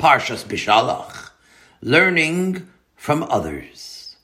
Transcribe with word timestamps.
Parshas 0.00 0.44
Bishalach, 0.44 1.30
learning 1.82 2.66
from 2.96 3.22
others. 3.24 4.16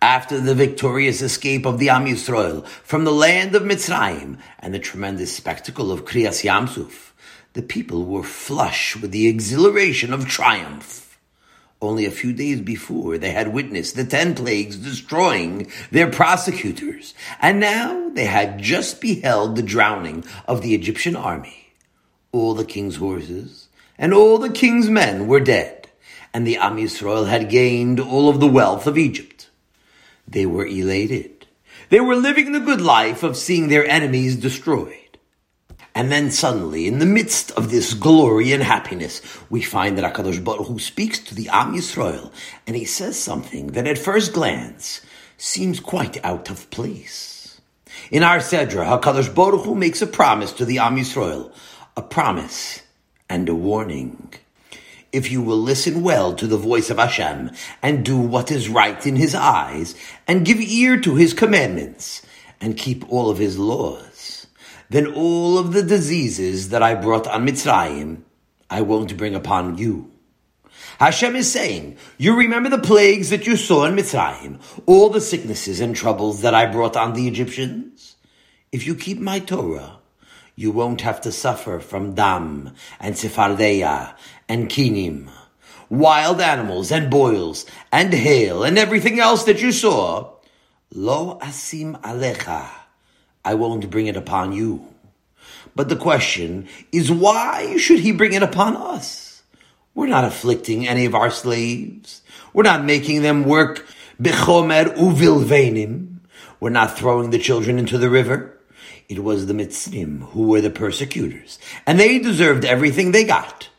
After 0.00 0.40
the 0.40 0.54
victorious 0.54 1.22
escape 1.22 1.66
of 1.66 1.80
the 1.80 1.88
Am 1.88 2.06
Yisrael 2.06 2.64
from 2.84 3.02
the 3.02 3.10
land 3.10 3.56
of 3.56 3.64
Mitzrayim 3.64 4.38
and 4.60 4.72
the 4.72 4.78
tremendous 4.78 5.36
spectacle 5.36 5.90
of 5.90 6.04
Kriyas 6.04 6.44
Yamsuf, 6.44 7.10
the 7.54 7.62
people 7.62 8.04
were 8.04 8.22
flush 8.22 8.94
with 8.94 9.10
the 9.10 9.26
exhilaration 9.26 10.12
of 10.12 10.28
triumph. 10.28 11.18
Only 11.82 12.06
a 12.06 12.12
few 12.12 12.32
days 12.32 12.60
before, 12.60 13.18
they 13.18 13.32
had 13.32 13.52
witnessed 13.52 13.96
the 13.96 14.04
ten 14.04 14.36
plagues 14.36 14.76
destroying 14.76 15.68
their 15.90 16.12
prosecutors, 16.12 17.12
and 17.42 17.58
now 17.58 18.08
they 18.10 18.26
had 18.26 18.62
just 18.62 19.00
beheld 19.00 19.56
the 19.56 19.62
drowning 19.62 20.24
of 20.46 20.62
the 20.62 20.76
Egyptian 20.76 21.16
army. 21.16 21.72
All 22.30 22.54
the 22.54 22.64
king's 22.64 22.96
horses, 22.96 23.67
and 23.98 24.14
all 24.14 24.38
the 24.38 24.50
king's 24.50 24.88
men 24.88 25.26
were 25.26 25.40
dead, 25.40 25.88
and 26.32 26.46
the 26.46 26.56
Am 26.56 26.76
Yisrael 26.76 27.28
had 27.28 27.50
gained 27.50 27.98
all 27.98 28.28
of 28.28 28.40
the 28.40 28.46
wealth 28.46 28.86
of 28.86 28.96
Egypt. 28.96 29.50
They 30.26 30.46
were 30.46 30.66
elated. 30.66 31.46
They 31.88 32.00
were 32.00 32.16
living 32.16 32.52
the 32.52 32.60
good 32.60 32.80
life 32.80 33.22
of 33.22 33.36
seeing 33.36 33.68
their 33.68 33.84
enemies 33.86 34.36
destroyed. 34.36 34.94
And 35.94 36.12
then 36.12 36.30
suddenly, 36.30 36.86
in 36.86 37.00
the 37.00 37.06
midst 37.06 37.50
of 37.52 37.70
this 37.70 37.92
glory 37.94 38.52
and 38.52 38.62
happiness, 38.62 39.20
we 39.50 39.62
find 39.62 39.98
that 39.98 40.14
HaKadosh 40.14 40.44
Baruch 40.44 40.68
Hu 40.68 40.78
speaks 40.78 41.18
to 41.18 41.34
the 41.34 41.48
Am 41.48 41.74
Yisrael, 41.74 42.30
and 42.66 42.76
he 42.76 42.84
says 42.84 43.18
something 43.18 43.68
that 43.68 43.88
at 43.88 43.98
first 43.98 44.32
glance 44.32 45.00
seems 45.38 45.80
quite 45.80 46.24
out 46.24 46.50
of 46.50 46.70
place. 46.70 47.60
In 48.12 48.22
our 48.22 48.38
Sedra, 48.38 49.00
HaKadosh 49.00 49.34
Baruch 49.34 49.64
Hu 49.64 49.74
makes 49.74 50.00
a 50.00 50.06
promise 50.06 50.52
to 50.52 50.64
the 50.64 50.78
Am 50.78 50.96
Yisrael, 50.96 51.52
a 51.96 52.02
promise 52.02 52.82
and 53.28 53.48
a 53.48 53.54
warning. 53.54 54.34
If 55.10 55.30
you 55.30 55.40
will 55.40 55.58
listen 55.58 56.02
well 56.02 56.34
to 56.34 56.46
the 56.46 56.58
voice 56.58 56.90
of 56.90 56.98
Hashem 56.98 57.50
and 57.82 58.04
do 58.04 58.18
what 58.18 58.50
is 58.50 58.68
right 58.68 59.06
in 59.06 59.16
his 59.16 59.34
eyes 59.34 59.94
and 60.26 60.44
give 60.44 60.60
ear 60.60 61.00
to 61.00 61.14
his 61.14 61.32
commandments 61.32 62.22
and 62.60 62.76
keep 62.76 63.10
all 63.10 63.30
of 63.30 63.38
his 63.38 63.58
laws, 63.58 64.46
then 64.90 65.06
all 65.06 65.58
of 65.58 65.72
the 65.72 65.82
diseases 65.82 66.68
that 66.70 66.82
I 66.82 66.94
brought 66.94 67.26
on 67.26 67.46
Mitzrayim, 67.46 68.22
I 68.68 68.82
won't 68.82 69.16
bring 69.16 69.34
upon 69.34 69.78
you. 69.78 70.10
Hashem 70.98 71.36
is 71.36 71.50
saying, 71.50 71.96
you 72.18 72.36
remember 72.36 72.68
the 72.68 72.78
plagues 72.78 73.30
that 73.30 73.46
you 73.46 73.56
saw 73.56 73.84
in 73.84 73.94
Mitzrayim, 73.94 74.60
all 74.84 75.10
the 75.10 75.20
sicknesses 75.20 75.80
and 75.80 75.94
troubles 75.94 76.42
that 76.42 76.54
I 76.54 76.66
brought 76.66 76.96
on 76.96 77.14
the 77.14 77.28
Egyptians? 77.28 78.16
If 78.72 78.86
you 78.86 78.94
keep 78.94 79.18
my 79.18 79.38
Torah, 79.38 79.97
you 80.58 80.72
won't 80.72 81.02
have 81.02 81.20
to 81.20 81.30
suffer 81.30 81.78
from 81.78 82.16
dam 82.16 82.74
and 82.98 83.14
tzefardeia 83.14 84.12
and 84.48 84.68
kinim, 84.68 85.28
wild 85.88 86.40
animals 86.40 86.90
and 86.90 87.08
boils 87.08 87.64
and 87.92 88.12
hail 88.12 88.64
and 88.64 88.76
everything 88.76 89.20
else 89.20 89.44
that 89.44 89.62
you 89.62 89.70
saw. 89.70 90.28
Lo 90.92 91.38
asim 91.40 92.00
alecha. 92.00 92.68
I 93.44 93.54
won't 93.54 93.88
bring 93.88 94.08
it 94.08 94.16
upon 94.16 94.50
you. 94.50 94.84
But 95.76 95.88
the 95.88 95.94
question 95.94 96.66
is 96.90 97.08
why 97.08 97.76
should 97.76 98.00
he 98.00 98.10
bring 98.10 98.32
it 98.32 98.42
upon 98.42 98.76
us? 98.76 99.44
We're 99.94 100.08
not 100.08 100.24
afflicting 100.24 100.88
any 100.88 101.04
of 101.04 101.14
our 101.14 101.30
slaves. 101.30 102.22
We're 102.52 102.64
not 102.64 102.84
making 102.84 103.22
them 103.22 103.44
work 103.44 103.86
bechomer 104.20 104.92
uvilvenim. 104.96 106.16
We're 106.58 106.70
not 106.70 106.98
throwing 106.98 107.30
the 107.30 107.38
children 107.38 107.78
into 107.78 107.96
the 107.96 108.10
river. 108.10 108.57
It 109.08 109.24
was 109.24 109.46
the 109.46 109.54
Mitzrim 109.54 110.20
who 110.30 110.48
were 110.48 110.60
the 110.60 110.70
persecutors, 110.70 111.58
and 111.86 111.98
they 111.98 112.18
deserved 112.18 112.66
everything 112.66 113.12
they 113.12 113.24
got. 113.24 113.70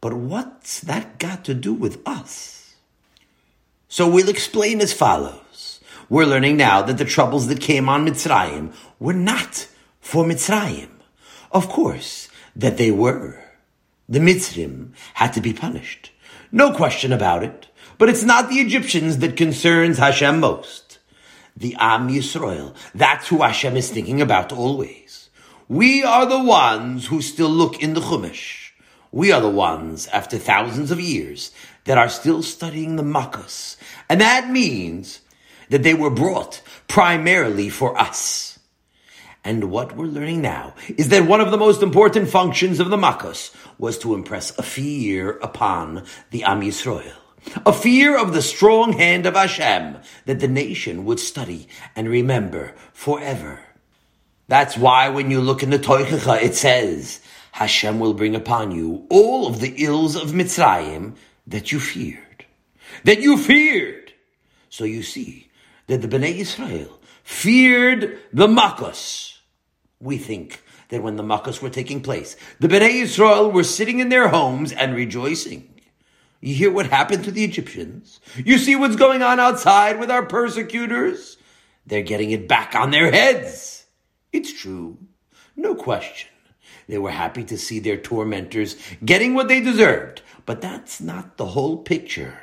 But 0.00 0.14
what's 0.14 0.80
that 0.80 1.18
got 1.18 1.44
to 1.46 1.54
do 1.54 1.74
with 1.74 2.00
us? 2.06 2.74
So 3.88 4.08
we'll 4.08 4.28
explain 4.28 4.80
as 4.80 4.92
follows. 4.92 5.80
We're 6.08 6.26
learning 6.26 6.56
now 6.56 6.82
that 6.82 6.98
the 6.98 7.04
troubles 7.04 7.48
that 7.48 7.60
came 7.60 7.88
on 7.88 8.06
Mitzrayim 8.06 8.72
were 9.00 9.12
not 9.12 9.66
for 10.00 10.24
Mitzrayim. 10.24 10.88
Of 11.50 11.68
course, 11.68 12.28
that 12.54 12.76
they 12.76 12.90
were. 12.90 13.42
The 14.08 14.20
Mitzrim 14.20 14.92
had 15.14 15.32
to 15.32 15.40
be 15.40 15.52
punished. 15.52 16.12
No 16.52 16.72
question 16.72 17.12
about 17.12 17.42
it. 17.42 17.66
But 17.98 18.08
it's 18.08 18.22
not 18.22 18.48
the 18.48 18.60
Egyptians 18.60 19.18
that 19.18 19.36
concerns 19.36 19.98
Hashem 19.98 20.40
most 20.40 20.81
the 21.56 21.76
Am 21.78 22.08
Yisrael. 22.08 22.74
That's 22.94 23.28
who 23.28 23.42
Hashem 23.42 23.76
is 23.76 23.90
thinking 23.90 24.20
about 24.20 24.52
always. 24.52 25.30
We 25.68 26.02
are 26.02 26.26
the 26.26 26.42
ones 26.42 27.06
who 27.06 27.22
still 27.22 27.48
look 27.48 27.82
in 27.82 27.94
the 27.94 28.00
Chumash. 28.00 28.70
We 29.10 29.30
are 29.32 29.40
the 29.40 29.50
ones, 29.50 30.06
after 30.08 30.38
thousands 30.38 30.90
of 30.90 31.00
years, 31.00 31.52
that 31.84 31.98
are 31.98 32.08
still 32.08 32.42
studying 32.42 32.96
the 32.96 33.02
Makkas. 33.02 33.76
And 34.08 34.20
that 34.20 34.50
means 34.50 35.20
that 35.68 35.82
they 35.82 35.94
were 35.94 36.10
brought 36.10 36.62
primarily 36.88 37.68
for 37.68 37.98
us. 37.98 38.58
And 39.44 39.70
what 39.70 39.96
we're 39.96 40.06
learning 40.06 40.40
now 40.40 40.74
is 40.96 41.08
that 41.08 41.26
one 41.26 41.40
of 41.40 41.50
the 41.50 41.58
most 41.58 41.82
important 41.82 42.28
functions 42.28 42.78
of 42.78 42.90
the 42.90 42.96
Makkas 42.96 43.54
was 43.78 43.98
to 43.98 44.14
impress 44.14 44.56
a 44.58 44.62
fear 44.62 45.32
upon 45.38 46.04
the 46.30 46.44
Am 46.44 46.60
Yisrael. 46.60 47.21
A 47.66 47.72
fear 47.72 48.16
of 48.16 48.32
the 48.32 48.42
strong 48.42 48.92
hand 48.92 49.26
of 49.26 49.34
Hashem 49.34 49.98
that 50.26 50.40
the 50.40 50.48
nation 50.48 51.04
would 51.04 51.20
study 51.20 51.68
and 51.96 52.08
remember 52.08 52.74
forever. 52.92 53.60
That's 54.48 54.76
why 54.76 55.08
when 55.08 55.30
you 55.30 55.40
look 55.40 55.62
in 55.62 55.70
the 55.70 55.78
Toichacha, 55.78 56.42
it 56.42 56.54
says, 56.54 57.20
Hashem 57.52 58.00
will 58.00 58.14
bring 58.14 58.34
upon 58.34 58.72
you 58.72 59.06
all 59.10 59.46
of 59.46 59.60
the 59.60 59.74
ills 59.84 60.16
of 60.16 60.30
Mitzrayim 60.32 61.16
that 61.46 61.72
you 61.72 61.80
feared. 61.80 62.44
That 63.04 63.20
you 63.20 63.36
feared. 63.36 64.12
So 64.68 64.84
you 64.84 65.02
see 65.02 65.50
that 65.86 66.02
the 66.02 66.08
Bnei 66.08 66.36
Israel 66.36 67.00
feared 67.22 68.18
the 68.32 68.46
Makos. 68.46 69.38
We 70.00 70.18
think 70.18 70.62
that 70.88 71.02
when 71.02 71.16
the 71.16 71.22
Makos 71.22 71.60
were 71.62 71.70
taking 71.70 72.02
place, 72.02 72.36
the 72.58 72.68
Bnei 72.68 73.02
Israel 73.02 73.50
were 73.50 73.64
sitting 73.64 74.00
in 74.00 74.08
their 74.08 74.28
homes 74.28 74.72
and 74.72 74.94
rejoicing. 74.94 75.71
You 76.42 76.56
hear 76.56 76.72
what 76.72 76.86
happened 76.86 77.24
to 77.24 77.30
the 77.30 77.44
Egyptians? 77.44 78.18
You 78.36 78.58
see 78.58 78.74
what's 78.74 78.96
going 78.96 79.22
on 79.22 79.38
outside 79.38 80.00
with 80.00 80.10
our 80.10 80.26
persecutors? 80.26 81.36
They're 81.86 82.02
getting 82.02 82.32
it 82.32 82.48
back 82.48 82.74
on 82.74 82.90
their 82.90 83.12
heads. 83.12 83.86
It's 84.32 84.52
true. 84.52 84.98
No 85.54 85.76
question. 85.76 86.30
They 86.88 86.98
were 86.98 87.12
happy 87.12 87.44
to 87.44 87.56
see 87.56 87.78
their 87.78 87.96
tormentors 87.96 88.74
getting 89.04 89.34
what 89.34 89.46
they 89.46 89.60
deserved, 89.60 90.22
but 90.44 90.60
that's 90.60 91.00
not 91.00 91.36
the 91.36 91.46
whole 91.46 91.78
picture. 91.78 92.36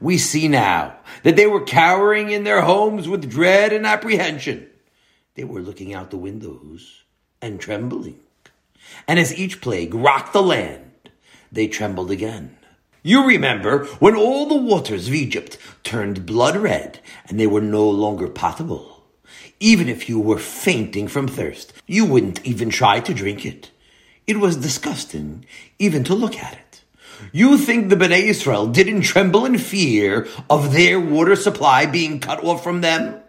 We 0.00 0.18
see 0.18 0.46
now 0.46 0.96
that 1.24 1.34
they 1.34 1.48
were 1.48 1.64
cowering 1.64 2.30
in 2.30 2.44
their 2.44 2.60
homes 2.60 3.08
with 3.08 3.28
dread 3.28 3.72
and 3.72 3.84
apprehension. 3.86 4.68
They 5.34 5.42
were 5.42 5.60
looking 5.60 5.92
out 5.92 6.12
the 6.12 6.16
windows 6.16 7.02
and 7.42 7.58
trembling. 7.58 8.20
And 9.08 9.18
as 9.18 9.36
each 9.36 9.60
plague 9.60 9.94
rocked 9.94 10.32
the 10.32 10.42
land, 10.42 10.92
they 11.50 11.66
trembled 11.66 12.12
again. 12.12 12.56
You 13.06 13.24
remember 13.24 13.84
when 14.00 14.16
all 14.16 14.46
the 14.46 14.56
waters 14.56 15.06
of 15.06 15.14
Egypt 15.14 15.58
turned 15.84 16.26
blood 16.26 16.56
red 16.56 16.98
and 17.28 17.38
they 17.38 17.46
were 17.46 17.60
no 17.60 17.88
longer 17.88 18.26
potable. 18.26 19.04
Even 19.60 19.88
if 19.88 20.08
you 20.08 20.18
were 20.18 20.40
fainting 20.40 21.06
from 21.06 21.28
thirst, 21.28 21.72
you 21.86 22.04
wouldn't 22.04 22.44
even 22.44 22.68
try 22.68 22.98
to 22.98 23.14
drink 23.14 23.46
it. 23.46 23.70
It 24.26 24.40
was 24.40 24.56
disgusting 24.56 25.46
even 25.78 26.02
to 26.02 26.16
look 26.16 26.36
at 26.36 26.54
it. 26.54 26.82
You 27.30 27.56
think 27.56 27.90
the 27.90 27.94
Bnei 27.94 28.22
Israel 28.22 28.66
didn't 28.66 29.02
tremble 29.02 29.44
in 29.44 29.56
fear 29.58 30.26
of 30.50 30.72
their 30.72 30.98
water 30.98 31.36
supply 31.36 31.86
being 31.86 32.18
cut 32.18 32.42
off 32.42 32.64
from 32.64 32.80
them? 32.80 33.20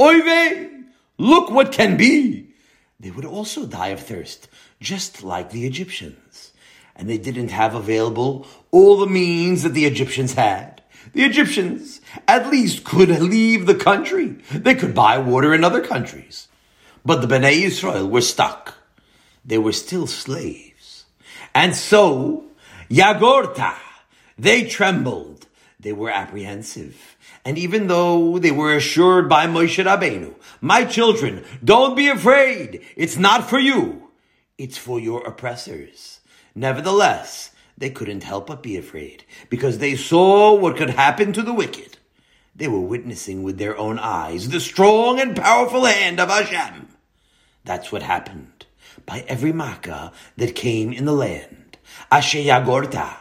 Oy 0.00 0.22
vey! 0.22 0.70
Look 1.18 1.50
what 1.50 1.72
can 1.72 1.96
be! 1.96 2.54
They 3.00 3.10
would 3.10 3.24
also 3.24 3.66
die 3.66 3.88
of 3.88 3.98
thirst, 3.98 4.46
just 4.78 5.24
like 5.24 5.50
the 5.50 5.66
Egyptians 5.66 6.52
and 6.96 7.08
they 7.08 7.18
didn't 7.18 7.50
have 7.50 7.74
available 7.74 8.46
all 8.70 8.96
the 8.98 9.06
means 9.06 9.62
that 9.62 9.74
the 9.74 9.86
Egyptians 9.86 10.34
had. 10.34 10.82
The 11.12 11.24
Egyptians 11.24 12.00
at 12.26 12.50
least 12.50 12.84
could 12.84 13.08
leave 13.08 13.66
the 13.66 13.74
country. 13.74 14.36
They 14.50 14.74
could 14.74 14.94
buy 14.94 15.18
water 15.18 15.54
in 15.54 15.64
other 15.64 15.80
countries. 15.80 16.48
But 17.04 17.20
the 17.20 17.28
Bnei 17.28 17.62
Israel 17.62 18.08
were 18.08 18.20
stuck. 18.20 18.74
They 19.44 19.58
were 19.58 19.72
still 19.72 20.06
slaves. 20.06 21.04
And 21.54 21.74
so, 21.74 22.46
Yagorta, 22.90 23.76
they 24.38 24.64
trembled. 24.64 25.46
They 25.78 25.92
were 25.92 26.10
apprehensive. 26.10 27.16
And 27.44 27.56
even 27.56 27.86
though 27.86 28.38
they 28.38 28.50
were 28.50 28.74
assured 28.74 29.28
by 29.28 29.46
Moshe 29.46 29.84
Rabbeinu, 29.84 30.34
my 30.60 30.84
children, 30.84 31.44
don't 31.64 31.94
be 31.94 32.08
afraid. 32.08 32.82
It's 32.96 33.16
not 33.16 33.48
for 33.48 33.58
you. 33.58 34.10
It's 34.58 34.76
for 34.76 34.98
your 34.98 35.24
oppressors. 35.24 36.15
Nevertheless, 36.56 37.50
they 37.76 37.90
couldn't 37.90 38.24
help 38.24 38.46
but 38.46 38.62
be 38.62 38.78
afraid, 38.78 39.24
because 39.50 39.76
they 39.78 39.94
saw 39.94 40.54
what 40.54 40.76
could 40.76 40.90
happen 40.90 41.34
to 41.34 41.42
the 41.42 41.52
wicked. 41.52 41.98
They 42.56 42.66
were 42.66 42.80
witnessing 42.80 43.42
with 43.42 43.58
their 43.58 43.76
own 43.76 43.98
eyes 43.98 44.48
the 44.48 44.60
strong 44.60 45.20
and 45.20 45.36
powerful 45.36 45.84
hand 45.84 46.18
of 46.18 46.30
Hashem. 46.30 46.88
That's 47.66 47.92
what 47.92 48.02
happened 48.02 48.64
by 49.04 49.26
every 49.28 49.52
Makkah 49.52 50.12
that 50.38 50.54
came 50.54 50.92
in 50.92 51.04
the 51.04 51.12
land. 51.12 51.76
Asher 52.10 52.38
Yagorta. 52.38 53.14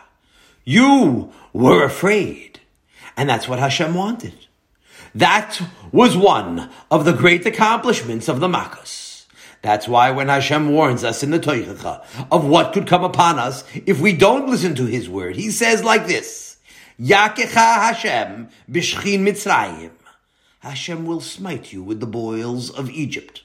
You 0.63 1.33
were 1.51 1.83
afraid. 1.83 2.61
And 3.17 3.29
that's 3.29 3.49
what 3.49 3.59
Hashem 3.59 3.93
wanted. 3.93 4.47
That 5.13 5.61
was 5.91 6.15
one 6.15 6.69
of 6.89 7.03
the 7.03 7.13
great 7.13 7.45
accomplishments 7.45 8.29
of 8.29 8.39
the 8.39 8.47
Makkos. 8.47 9.04
That's 9.65 9.87
why 9.87 10.11
when 10.11 10.27
Hashem 10.27 10.69
warns 10.69 11.03
us 11.03 11.23
in 11.23 11.31
the 11.31 11.39
Toichacha 11.39 12.05
of 12.31 12.45
what 12.45 12.71
could 12.71 12.85
come 12.85 13.03
upon 13.03 13.39
us 13.39 13.63
if 13.73 13.99
we 13.99 14.13
don't 14.13 14.47
listen 14.47 14.75
to 14.75 14.85
His 14.85 15.09
word, 15.09 15.35
He 15.35 15.49
says 15.49 15.83
like 15.83 16.05
this, 16.05 16.57
Yakecha 17.01 17.49
Hashem 17.55 18.49
b'shchin 18.69 19.21
Mitzrayim. 19.27 19.89
Hashem 20.59 21.07
will 21.07 21.19
smite 21.19 21.73
you 21.73 21.81
with 21.81 21.99
the 21.99 22.05
boils 22.05 22.69
of 22.69 22.91
Egypt. 22.91 23.41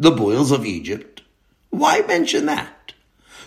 The 0.00 0.10
boils 0.10 0.50
of 0.50 0.66
Egypt? 0.66 1.22
Why 1.70 2.00
mention 2.08 2.46
that? 2.46 2.94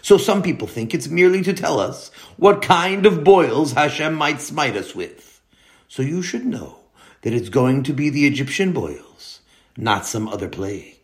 So 0.01 0.17
some 0.17 0.41
people 0.41 0.69
think 0.69 0.93
it's 0.93 1.09
merely 1.09 1.41
to 1.41 1.51
tell 1.51 1.81
us 1.81 2.11
what 2.37 2.61
kind 2.61 3.05
of 3.05 3.25
boils 3.25 3.73
Hashem 3.73 4.13
might 4.13 4.39
smite 4.39 4.77
us 4.77 4.95
with. 4.95 5.41
So 5.89 6.01
you 6.01 6.21
should 6.21 6.45
know 6.45 6.79
that 7.23 7.33
it's 7.33 7.49
going 7.49 7.83
to 7.83 7.91
be 7.91 8.09
the 8.09 8.25
Egyptian 8.25 8.71
boils, 8.71 9.41
not 9.75 10.05
some 10.05 10.29
other 10.29 10.47
plague. 10.47 10.94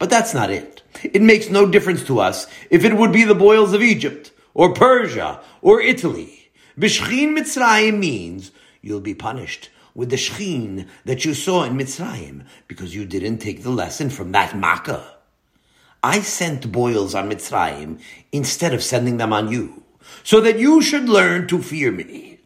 But 0.00 0.08
that's 0.08 0.32
not 0.32 0.50
it. 0.50 0.82
It 1.04 1.20
makes 1.20 1.50
no 1.50 1.66
difference 1.66 2.02
to 2.06 2.20
us 2.20 2.46
if 2.70 2.84
it 2.84 2.96
would 2.96 3.12
be 3.12 3.24
the 3.24 3.34
boils 3.34 3.74
of 3.74 3.82
Egypt, 3.82 4.32
or 4.54 4.72
Persia, 4.72 5.42
or 5.60 5.82
Italy. 5.82 6.50
Bishchin 6.76 7.36
Mitzrayim 7.38 7.98
means 7.98 8.50
you'll 8.80 9.00
be 9.00 9.14
punished 9.14 9.68
with 9.94 10.08
the 10.08 10.16
shchin 10.16 10.88
that 11.04 11.26
you 11.26 11.34
saw 11.34 11.64
in 11.64 11.76
Mitzrayim 11.76 12.46
because 12.66 12.94
you 12.94 13.04
didn't 13.04 13.38
take 13.38 13.62
the 13.62 13.70
lesson 13.70 14.08
from 14.08 14.32
that 14.32 14.56
makkah. 14.56 15.16
I 16.02 16.20
sent 16.20 16.72
boils 16.72 17.14
on 17.14 17.28
Mitzrayim 17.28 18.00
instead 18.32 18.72
of 18.72 18.82
sending 18.82 19.18
them 19.18 19.34
on 19.34 19.52
you, 19.52 19.82
so 20.24 20.40
that 20.40 20.58
you 20.58 20.80
should 20.80 21.10
learn 21.10 21.46
to 21.48 21.60
fear 21.60 21.92
me. 21.92 22.38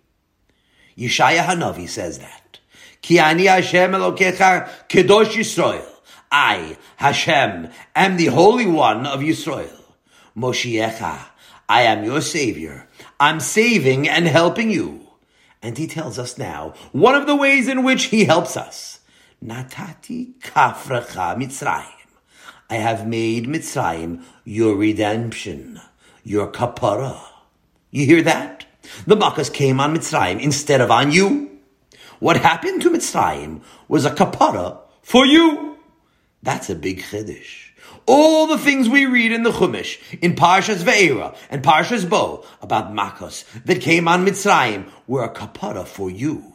Yeshaya 0.98 1.44
Hanavi 1.44 1.88
says 1.88 2.18
that. 2.18 2.58
Ki 3.00 3.20
ani 3.20 3.44
Hashem 3.44 3.92
Elokecha 3.92 4.68
Kedosh 4.88 5.36
Yisrael. 5.36 5.93
I, 6.36 6.76
Hashem, 6.96 7.68
am 7.94 8.16
the 8.16 8.26
Holy 8.26 8.66
One 8.66 9.06
of 9.06 9.20
Yisrael. 9.20 9.84
Moshiecha, 10.36 11.26
I 11.68 11.82
am 11.82 12.02
your 12.02 12.20
Savior. 12.20 12.88
I'm 13.20 13.38
saving 13.38 14.08
and 14.08 14.26
helping 14.26 14.68
you. 14.68 15.10
And 15.62 15.78
he 15.78 15.86
tells 15.86 16.18
us 16.18 16.36
now 16.36 16.74
one 16.90 17.14
of 17.14 17.28
the 17.28 17.36
ways 17.36 17.68
in 17.68 17.84
which 17.84 18.06
he 18.06 18.24
helps 18.24 18.56
us. 18.56 18.98
Natati 19.44 20.34
kafracha 20.40 21.36
Mitzrayim. 21.36 22.08
I 22.68 22.74
have 22.78 23.06
made 23.06 23.46
Mitzrayim 23.46 24.24
your 24.44 24.74
redemption, 24.74 25.80
your 26.24 26.50
kapara. 26.50 27.16
You 27.92 28.06
hear 28.06 28.22
that? 28.22 28.66
The 29.06 29.16
Makkos 29.16 29.54
came 29.54 29.78
on 29.78 29.96
Mitzrayim 29.96 30.40
instead 30.40 30.80
of 30.80 30.90
on 30.90 31.12
you. 31.12 31.60
What 32.18 32.38
happened 32.38 32.82
to 32.82 32.90
Mitzrayim 32.90 33.62
was 33.86 34.04
a 34.04 34.10
kapara 34.10 34.80
for 35.00 35.24
you. 35.24 35.73
That's 36.44 36.68
a 36.68 36.74
big 36.74 37.00
chiddush. 37.00 37.70
All 38.06 38.46
the 38.46 38.58
things 38.58 38.86
we 38.86 39.06
read 39.06 39.32
in 39.32 39.44
the 39.44 39.50
Chumash, 39.50 39.98
in 40.20 40.34
Parshas 40.34 40.82
Ve'era 40.82 41.34
and 41.48 41.64
Parshas 41.64 42.06
Bo 42.06 42.44
about 42.60 42.92
Makkos 42.92 43.44
that 43.64 43.80
came 43.80 44.06
on 44.06 44.26
Mitzrayim 44.26 44.90
were 45.06 45.24
a 45.24 45.32
kapara 45.32 45.86
for 45.86 46.10
you. 46.10 46.52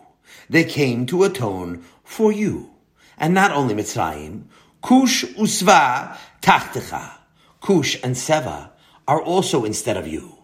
They 0.47 0.63
came 0.63 1.07
to 1.07 1.24
atone 1.24 1.83
for 2.03 2.31
you. 2.31 2.69
And 3.18 3.33
not 3.33 3.51
only 3.51 3.74
Mitzrayim, 3.74 4.44
Kush 4.83 5.25
usva 5.25 6.15
tachtecha. 6.42 7.13
Kush 7.59 7.97
and 8.03 8.15
Seva 8.15 8.69
are 9.07 9.21
also 9.21 9.65
instead 9.65 9.97
of 9.97 10.07
you. 10.07 10.38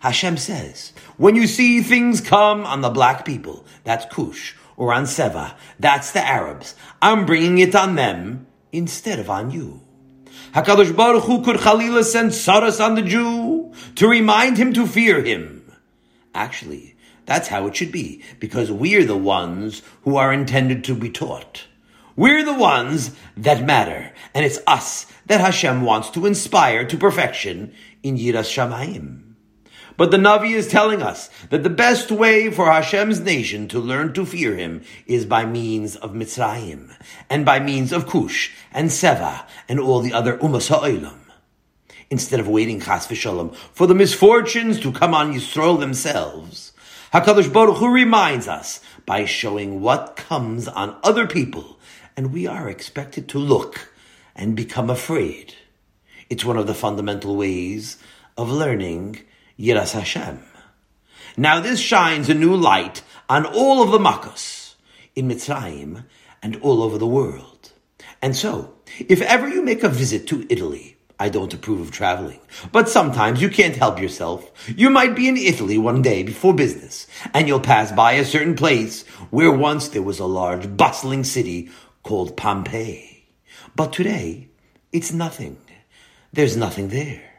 Hashem 0.00 0.36
says, 0.36 0.92
when 1.16 1.36
you 1.36 1.46
see 1.46 1.80
things 1.80 2.20
come 2.20 2.66
on 2.66 2.82
the 2.82 2.90
black 2.90 3.24
people, 3.24 3.64
that's 3.84 4.04
Kush, 4.14 4.54
or 4.76 4.92
on 4.92 5.04
Seva, 5.04 5.54
that's 5.78 6.12
the 6.12 6.20
Arabs. 6.20 6.74
I'm 7.00 7.24
bringing 7.24 7.58
it 7.58 7.74
on 7.74 7.94
them 7.94 8.46
instead 8.72 9.18
of 9.18 9.30
on 9.30 9.50
you. 9.50 9.80
Hakadosh 10.54 10.94
Baruch 10.94 11.24
Hu 11.24 11.42
could 11.42 11.56
Chalila 11.56 12.04
send 12.04 12.30
tzaras 12.30 12.84
on 12.84 12.94
the 12.94 13.02
Jew 13.02 13.72
to 13.96 14.08
remind 14.08 14.56
him 14.56 14.72
to 14.72 14.86
fear 14.86 15.22
him. 15.22 15.72
Actually, 16.34 16.96
that's 17.26 17.48
how 17.48 17.66
it 17.66 17.76
should 17.76 17.92
be, 17.92 18.22
because 18.38 18.70
we're 18.72 19.04
the 19.04 19.16
ones 19.16 19.82
who 20.02 20.16
are 20.16 20.32
intended 20.32 20.84
to 20.84 20.94
be 20.94 21.10
taught. 21.10 21.66
We're 22.16 22.44
the 22.44 22.54
ones 22.54 23.14
that 23.36 23.64
matter, 23.64 24.12
and 24.34 24.44
it's 24.44 24.58
us 24.66 25.06
that 25.26 25.40
Hashem 25.40 25.82
wants 25.82 26.10
to 26.10 26.26
inspire 26.26 26.84
to 26.86 26.96
perfection 26.96 27.72
in 28.02 28.16
Yiras 28.16 28.50
Shamayim. 28.50 29.29
But 30.00 30.10
the 30.10 30.16
Navi 30.16 30.52
is 30.52 30.66
telling 30.66 31.02
us 31.02 31.28
that 31.50 31.62
the 31.62 31.68
best 31.68 32.10
way 32.10 32.50
for 32.50 32.72
Hashem's 32.72 33.20
nation 33.20 33.68
to 33.68 33.78
learn 33.78 34.14
to 34.14 34.24
fear 34.24 34.56
Him 34.56 34.80
is 35.04 35.26
by 35.26 35.44
means 35.44 35.94
of 35.94 36.12
Mitzrayim, 36.12 36.96
and 37.28 37.44
by 37.44 37.60
means 37.60 37.92
of 37.92 38.06
Kush, 38.06 38.50
and 38.72 38.88
Seva, 38.88 39.44
and 39.68 39.78
all 39.78 40.00
the 40.00 40.14
other 40.14 40.38
Umas 40.38 40.68
Ha'olam. 40.70 41.18
Instead 42.08 42.40
of 42.40 42.48
waiting, 42.48 42.80
Chas 42.80 43.08
v'shalom, 43.08 43.54
for 43.54 43.86
the 43.86 43.94
misfortunes 43.94 44.80
to 44.80 44.90
come 44.90 45.12
on 45.12 45.34
Yisrael 45.34 45.78
themselves, 45.78 46.72
HaKadosh 47.12 47.52
Baruch 47.52 47.76
Hu 47.76 47.92
reminds 47.92 48.48
us 48.48 48.80
by 49.04 49.26
showing 49.26 49.82
what 49.82 50.16
comes 50.16 50.66
on 50.66 50.96
other 51.02 51.26
people, 51.26 51.78
and 52.16 52.32
we 52.32 52.46
are 52.46 52.70
expected 52.70 53.28
to 53.28 53.38
look 53.38 53.92
and 54.34 54.56
become 54.56 54.88
afraid. 54.88 55.56
It's 56.30 56.46
one 56.46 56.56
of 56.56 56.66
the 56.66 56.72
fundamental 56.72 57.36
ways 57.36 57.98
of 58.38 58.50
learning 58.50 59.26
Yiras 59.60 59.92
Hashem. 59.92 60.42
Now 61.36 61.60
this 61.60 61.78
shines 61.78 62.30
a 62.30 62.34
new 62.34 62.56
light 62.56 63.02
on 63.28 63.44
all 63.44 63.82
of 63.82 63.90
the 63.90 63.98
Makkos 63.98 64.74
in 65.14 65.28
Mitzrayim 65.28 66.04
and 66.42 66.56
all 66.62 66.82
over 66.82 66.96
the 66.96 67.06
world. 67.06 67.72
And 68.22 68.34
so, 68.34 68.76
if 68.98 69.20
ever 69.20 69.48
you 69.48 69.62
make 69.62 69.82
a 69.82 69.90
visit 69.90 70.26
to 70.28 70.46
Italy, 70.48 70.96
I 71.18 71.28
don't 71.28 71.52
approve 71.52 71.80
of 71.80 71.90
traveling, 71.90 72.40
but 72.72 72.88
sometimes 72.88 73.42
you 73.42 73.50
can't 73.50 73.76
help 73.76 74.00
yourself. 74.00 74.50
You 74.66 74.88
might 74.88 75.14
be 75.14 75.28
in 75.28 75.36
Italy 75.36 75.76
one 75.76 76.00
day 76.00 76.22
before 76.22 76.54
business, 76.54 77.06
and 77.34 77.46
you'll 77.46 77.60
pass 77.60 77.92
by 77.92 78.12
a 78.12 78.24
certain 78.24 78.54
place 78.54 79.02
where 79.28 79.52
once 79.52 79.88
there 79.88 80.02
was 80.02 80.20
a 80.20 80.24
large 80.24 80.74
bustling 80.74 81.24
city 81.24 81.68
called 82.02 82.38
Pompeii. 82.38 83.26
But 83.76 83.92
today, 83.92 84.48
it's 84.90 85.12
nothing. 85.12 85.58
There's 86.32 86.56
nothing 86.56 86.88
there. 86.88 87.29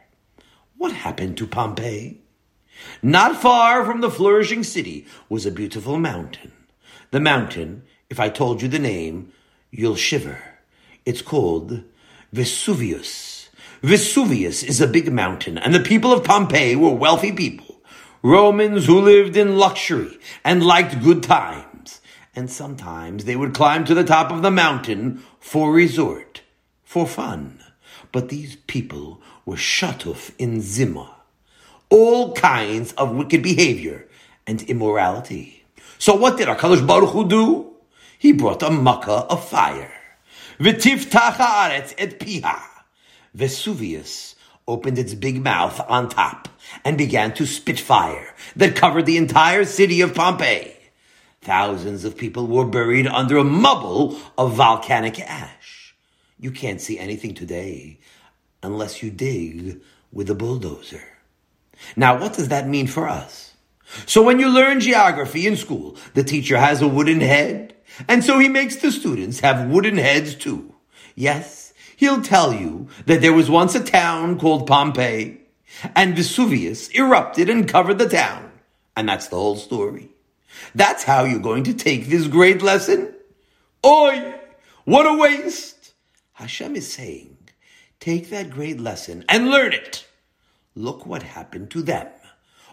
What 0.82 0.94
happened 0.94 1.36
to 1.36 1.46
Pompeii? 1.46 2.18
Not 3.04 3.40
far 3.40 3.84
from 3.84 4.00
the 4.00 4.10
flourishing 4.10 4.64
city 4.64 5.06
was 5.28 5.46
a 5.46 5.52
beautiful 5.52 5.96
mountain. 5.96 6.50
The 7.12 7.20
mountain, 7.20 7.84
if 8.10 8.18
I 8.18 8.28
told 8.28 8.60
you 8.60 8.66
the 8.66 8.80
name, 8.80 9.32
you'll 9.70 9.94
shiver. 9.94 10.42
It's 11.06 11.22
called 11.22 11.84
Vesuvius. 12.32 13.48
Vesuvius 13.80 14.64
is 14.64 14.80
a 14.80 14.88
big 14.88 15.12
mountain, 15.12 15.56
and 15.56 15.72
the 15.72 15.78
people 15.78 16.12
of 16.12 16.24
Pompeii 16.24 16.74
were 16.74 16.90
wealthy 16.90 17.30
people. 17.30 17.80
Romans 18.20 18.86
who 18.86 19.00
lived 19.00 19.36
in 19.36 19.58
luxury 19.58 20.18
and 20.44 20.66
liked 20.66 21.00
good 21.00 21.22
times. 21.22 22.00
And 22.34 22.50
sometimes 22.50 23.24
they 23.24 23.36
would 23.36 23.54
climb 23.54 23.84
to 23.84 23.94
the 23.94 24.02
top 24.02 24.32
of 24.32 24.42
the 24.42 24.50
mountain 24.50 25.22
for 25.38 25.72
resort, 25.72 26.40
for 26.82 27.06
fun. 27.06 27.62
But 28.10 28.30
these 28.30 28.56
people 28.66 29.22
were 29.44 29.56
shatuf 29.56 30.32
in 30.38 30.58
zimah, 30.58 31.10
all 31.90 32.34
kinds 32.34 32.92
of 32.92 33.14
wicked 33.14 33.42
behavior 33.42 34.06
and 34.46 34.62
immorality. 34.62 35.64
So 35.98 36.14
what 36.14 36.36
did 36.36 36.48
Hakadosh 36.48 36.86
Baruch 36.86 37.10
Hu 37.10 37.28
do? 37.28 37.72
He 38.18 38.32
brought 38.32 38.62
a 38.62 38.70
makkah 38.70 39.26
of 39.28 39.48
fire. 39.48 39.92
V'tiftach 40.58 41.34
haaretz 41.34 41.94
et 41.98 42.18
piha. 42.20 42.60
Vesuvius 43.34 44.36
opened 44.68 44.98
its 44.98 45.14
big 45.14 45.42
mouth 45.42 45.80
on 45.88 46.08
top 46.08 46.48
and 46.84 46.96
began 46.96 47.34
to 47.34 47.46
spit 47.46 47.80
fire 47.80 48.34
that 48.54 48.76
covered 48.76 49.06
the 49.06 49.16
entire 49.16 49.64
city 49.64 50.00
of 50.00 50.14
Pompeii. 50.14 50.76
Thousands 51.40 52.04
of 52.04 52.16
people 52.16 52.46
were 52.46 52.64
buried 52.64 53.08
under 53.08 53.36
a 53.38 53.44
mubble 53.44 54.20
of 54.38 54.54
volcanic 54.54 55.18
ash. 55.18 55.94
You 56.38 56.52
can't 56.52 56.80
see 56.80 56.98
anything 56.98 57.34
today 57.34 57.98
unless 58.62 59.02
you 59.02 59.10
dig 59.10 59.80
with 60.12 60.30
a 60.30 60.34
bulldozer. 60.34 61.02
Now, 61.96 62.18
what 62.18 62.34
does 62.34 62.48
that 62.48 62.68
mean 62.68 62.86
for 62.86 63.08
us? 63.08 63.54
So 64.06 64.22
when 64.22 64.38
you 64.38 64.48
learn 64.48 64.80
geography 64.80 65.46
in 65.46 65.56
school, 65.56 65.96
the 66.14 66.24
teacher 66.24 66.58
has 66.58 66.80
a 66.80 66.88
wooden 66.88 67.20
head, 67.20 67.74
and 68.08 68.24
so 68.24 68.38
he 68.38 68.48
makes 68.48 68.76
the 68.76 68.90
students 68.90 69.40
have 69.40 69.68
wooden 69.68 69.96
heads 69.96 70.34
too. 70.34 70.74
Yes, 71.14 71.74
he'll 71.96 72.22
tell 72.22 72.54
you 72.54 72.88
that 73.06 73.20
there 73.20 73.32
was 73.32 73.50
once 73.50 73.74
a 73.74 73.84
town 73.84 74.38
called 74.38 74.66
Pompeii, 74.66 75.40
and 75.94 76.16
Vesuvius 76.16 76.88
erupted 76.90 77.50
and 77.50 77.68
covered 77.68 77.98
the 77.98 78.08
town. 78.08 78.50
And 78.96 79.08
that's 79.08 79.28
the 79.28 79.36
whole 79.36 79.56
story. 79.56 80.10
That's 80.74 81.04
how 81.04 81.24
you're 81.24 81.40
going 81.40 81.64
to 81.64 81.74
take 81.74 82.06
this 82.06 82.26
great 82.28 82.62
lesson? 82.62 83.14
Oi! 83.84 84.34
What 84.84 85.06
a 85.06 85.16
waste! 85.16 85.94
Hashem 86.34 86.76
is 86.76 86.92
saying, 86.92 87.36
Take 88.02 88.30
that 88.30 88.50
great 88.50 88.80
lesson 88.80 89.24
and 89.28 89.48
learn 89.48 89.72
it. 89.72 90.08
Look 90.74 91.06
what 91.06 91.22
happened 91.22 91.70
to 91.70 91.82
them. 91.82 92.08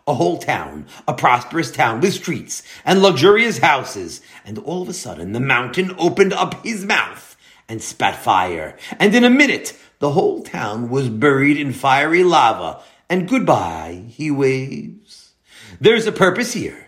a 0.08 0.16
whole 0.16 0.40
town, 0.40 0.88
a 1.08 1.14
prosperous 1.14 1.70
town 1.70 2.02
with 2.02 2.16
streets 2.16 2.64
and 2.84 3.00
luxurious 3.00 3.60
houses, 3.60 4.22
and 4.44 4.58
all 4.58 4.82
of 4.82 4.90
a 4.90 4.94
sudden 4.94 5.34
the 5.34 5.40
mountain 5.40 5.94
opened 6.00 6.34
up 6.34 6.66
his 6.66 6.84
mouth 6.84 7.38
and 7.68 7.80
spat 7.80 8.16
fire, 8.16 8.76
and 8.98 9.14
in 9.14 9.24
a 9.24 9.30
minute 9.30 9.78
the 10.00 10.10
whole 10.10 10.42
town 10.42 10.90
was 10.90 11.10
buried 11.10 11.58
in 11.58 11.72
fiery 11.72 12.24
lava, 12.24 12.82
and 13.08 13.30
goodbye 13.30 14.04
he 14.08 14.32
waves. 14.32 15.34
There's 15.80 16.08
a 16.08 16.12
purpose 16.12 16.54
here. 16.54 16.88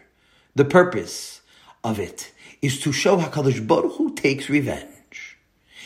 The 0.55 0.65
purpose 0.65 1.41
of 1.83 2.00
it 2.00 2.31
is 2.62 2.79
to 2.81 2.91
show 2.91 3.17
HaKadosh 3.17 3.67
Baruch 3.67 3.93
Hu 3.98 4.15
takes 4.15 4.50
revenge. 4.50 5.38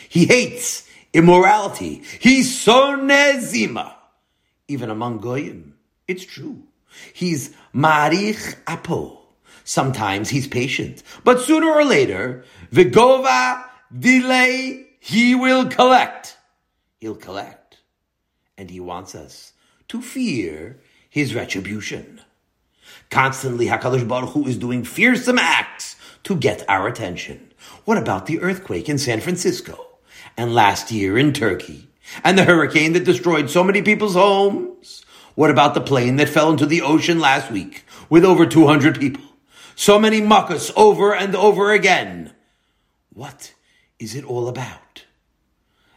He 0.08 0.24
hates 0.24 0.85
immorality. 1.16 2.02
He's 2.20 2.48
sonezima. 2.64 3.94
Even 4.68 4.90
among 4.90 5.18
goyim, 5.18 5.74
it's 6.06 6.24
true. 6.24 6.62
He's 7.12 7.54
marich 7.74 8.56
apo. 8.66 9.22
Sometimes 9.64 10.28
he's 10.28 10.46
patient, 10.46 11.02
but 11.24 11.40
sooner 11.40 11.68
or 11.68 11.84
later, 11.84 12.44
vigova 12.72 13.64
delay, 13.96 14.86
he 15.00 15.34
will 15.34 15.66
collect. 15.66 16.36
He'll 16.98 17.16
collect. 17.16 17.78
And 18.56 18.70
he 18.70 18.78
wants 18.78 19.14
us 19.14 19.52
to 19.88 20.00
fear 20.00 20.78
his 21.10 21.34
retribution. 21.34 22.20
Constantly, 23.10 23.66
HaKadosh 23.66 24.06
Baruch 24.06 24.30
Hu 24.30 24.46
is 24.46 24.56
doing 24.56 24.84
fearsome 24.84 25.38
acts 25.38 25.96
to 26.24 26.36
get 26.36 26.64
our 26.68 26.86
attention. 26.86 27.52
What 27.84 27.98
about 27.98 28.26
the 28.26 28.40
earthquake 28.40 28.88
in 28.88 28.98
San 28.98 29.20
Francisco? 29.20 29.85
And 30.36 30.54
last 30.54 30.90
year 30.90 31.16
in 31.16 31.32
Turkey? 31.32 31.88
And 32.22 32.38
the 32.38 32.44
hurricane 32.44 32.92
that 32.92 33.04
destroyed 33.04 33.50
so 33.50 33.64
many 33.64 33.82
people's 33.82 34.14
homes? 34.14 35.04
What 35.34 35.50
about 35.50 35.74
the 35.74 35.80
plane 35.80 36.16
that 36.16 36.28
fell 36.28 36.50
into 36.50 36.66
the 36.66 36.82
ocean 36.82 37.20
last 37.20 37.50
week 37.50 37.84
with 38.08 38.24
over 38.24 38.46
200 38.46 38.98
people? 38.98 39.24
So 39.74 39.98
many 39.98 40.20
makkos 40.20 40.72
over 40.76 41.14
and 41.14 41.36
over 41.36 41.72
again. 41.72 42.32
What 43.12 43.52
is 43.98 44.14
it 44.14 44.24
all 44.24 44.48
about? 44.48 45.04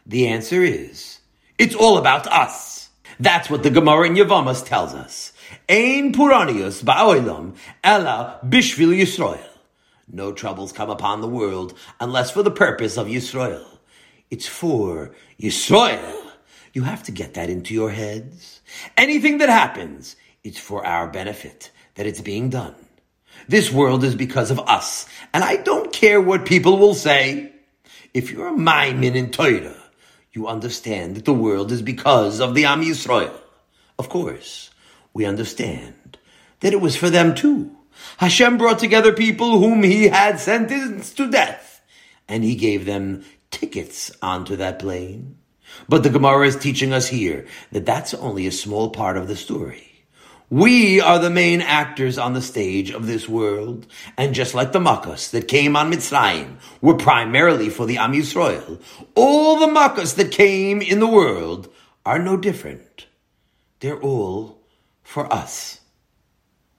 The 0.05 0.27
answer 0.27 0.63
is, 0.63 1.19
it's 1.57 1.75
all 1.75 1.97
about 1.97 2.27
us. 2.27 2.89
That's 3.19 3.49
what 3.49 3.63
the 3.63 3.69
Gemara 3.69 4.07
in 4.07 4.15
Yevamos 4.15 4.65
tells 4.65 4.93
us. 4.93 5.33
Ein 5.67 6.13
puranius 6.13 6.81
ba'olam 6.81 7.55
ella 7.83 8.39
bishvil 8.45 8.97
Yisrael. 8.97 9.47
No 10.11 10.31
troubles 10.31 10.71
come 10.71 10.89
upon 10.89 11.21
the 11.21 11.27
world 11.27 11.77
unless 11.99 12.31
for 12.31 12.43
the 12.43 12.51
purpose 12.51 12.97
of 12.97 13.07
Yisrael. 13.07 13.65
It's 14.29 14.47
for 14.47 15.11
Yisrael. 15.39 16.15
You 16.73 16.83
have 16.83 17.03
to 17.03 17.11
get 17.11 17.33
that 17.33 17.49
into 17.49 17.73
your 17.73 17.89
heads. 17.89 18.61
Anything 18.95 19.39
that 19.39 19.49
happens, 19.49 20.15
it's 20.43 20.59
for 20.59 20.85
our 20.85 21.07
benefit 21.07 21.71
that 21.95 22.05
it's 22.05 22.21
being 22.21 22.49
done. 22.49 22.75
This 23.47 23.71
world 23.71 24.03
is 24.03 24.15
because 24.15 24.51
of 24.51 24.59
us, 24.59 25.07
and 25.33 25.43
I 25.43 25.57
don't 25.57 25.91
care 25.91 26.21
what 26.21 26.45
people 26.45 26.77
will 26.77 26.93
say. 26.93 27.51
If 28.13 28.31
you're 28.31 28.49
a 28.49 28.57
Maimin 28.57 29.15
in 29.15 29.31
Torah, 29.31 29.75
you 30.33 30.47
understand 30.47 31.15
that 31.15 31.25
the 31.25 31.33
world 31.33 31.71
is 31.71 31.81
because 31.81 32.39
of 32.39 32.53
the 32.53 32.65
Am 32.65 32.83
Yisrael. 32.83 33.33
Of 33.97 34.09
course, 34.09 34.69
we 35.13 35.25
understand 35.25 36.17
that 36.59 36.73
it 36.73 36.81
was 36.81 36.95
for 36.95 37.09
them 37.09 37.33
too. 37.33 37.75
Hashem 38.17 38.57
brought 38.57 38.79
together 38.79 39.13
people 39.13 39.59
whom 39.59 39.83
he 39.83 40.07
had 40.07 40.39
sentenced 40.39 41.17
to 41.17 41.29
death, 41.29 41.81
and 42.27 42.43
he 42.43 42.55
gave 42.55 42.85
them 42.85 43.23
tickets 43.51 44.11
onto 44.21 44.55
that 44.57 44.79
plane. 44.79 45.37
But 45.87 46.03
the 46.03 46.09
Gemara 46.09 46.47
is 46.47 46.55
teaching 46.55 46.93
us 46.93 47.07
here 47.07 47.45
that 47.71 47.85
that's 47.85 48.13
only 48.13 48.47
a 48.47 48.51
small 48.51 48.89
part 48.89 49.17
of 49.17 49.27
the 49.27 49.35
story. 49.35 49.85
We 50.51 50.99
are 50.99 51.19
the 51.19 51.29
main 51.29 51.61
actors 51.61 52.17
on 52.17 52.33
the 52.33 52.41
stage 52.41 52.89
of 52.89 53.05
this 53.05 53.29
world, 53.29 53.85
and 54.17 54.33
just 54.33 54.55
like 54.55 54.71
the 54.71 54.79
makkos 54.79 55.29
that 55.29 55.47
came 55.47 55.75
on 55.75 55.91
Mitzrayim 55.91 56.55
were 56.81 56.95
primarily 56.95 57.69
for 57.69 57.85
the 57.85 57.99
Am 57.99 58.13
Yisrael, 58.13 58.81
all 59.13 59.59
the 59.59 59.67
makkos 59.67 60.15
that 60.15 60.31
came 60.31 60.81
in 60.81 60.99
the 60.99 61.07
world 61.07 61.71
are 62.03 62.17
no 62.17 62.35
different. 62.35 63.05
They're 63.79 63.99
all 63.99 64.63
for 65.03 65.31
us. 65.31 65.81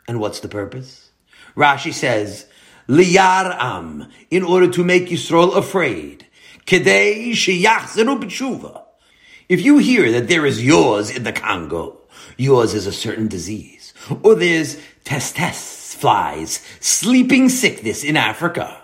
And 0.08 0.18
what's 0.18 0.40
the 0.40 0.48
purpose? 0.48 1.10
Rashi 1.56 1.92
says, 1.92 2.46
Liyar 2.88 3.56
Am, 3.56 4.08
in 4.32 4.42
order 4.42 4.68
to 4.72 4.82
make 4.82 5.06
Yisrael 5.06 5.56
afraid, 5.56 6.26
Kedei 6.66 7.32
b'tshuva. 7.32 8.82
If 9.48 9.62
you 9.62 9.78
hear 9.78 10.12
that 10.12 10.28
there 10.28 10.46
is 10.46 10.62
yaws 10.62 11.14
in 11.14 11.24
the 11.24 11.32
Congo, 11.32 11.98
yaws 12.36 12.74
is 12.74 12.86
a 12.86 12.92
certain 12.92 13.28
disease, 13.28 13.92
or 14.22 14.34
there's 14.34 14.76
tsetse 15.04 15.94
flies, 15.94 16.64
sleeping 16.80 17.48
sickness 17.48 18.04
in 18.04 18.16
Africa, 18.16 18.80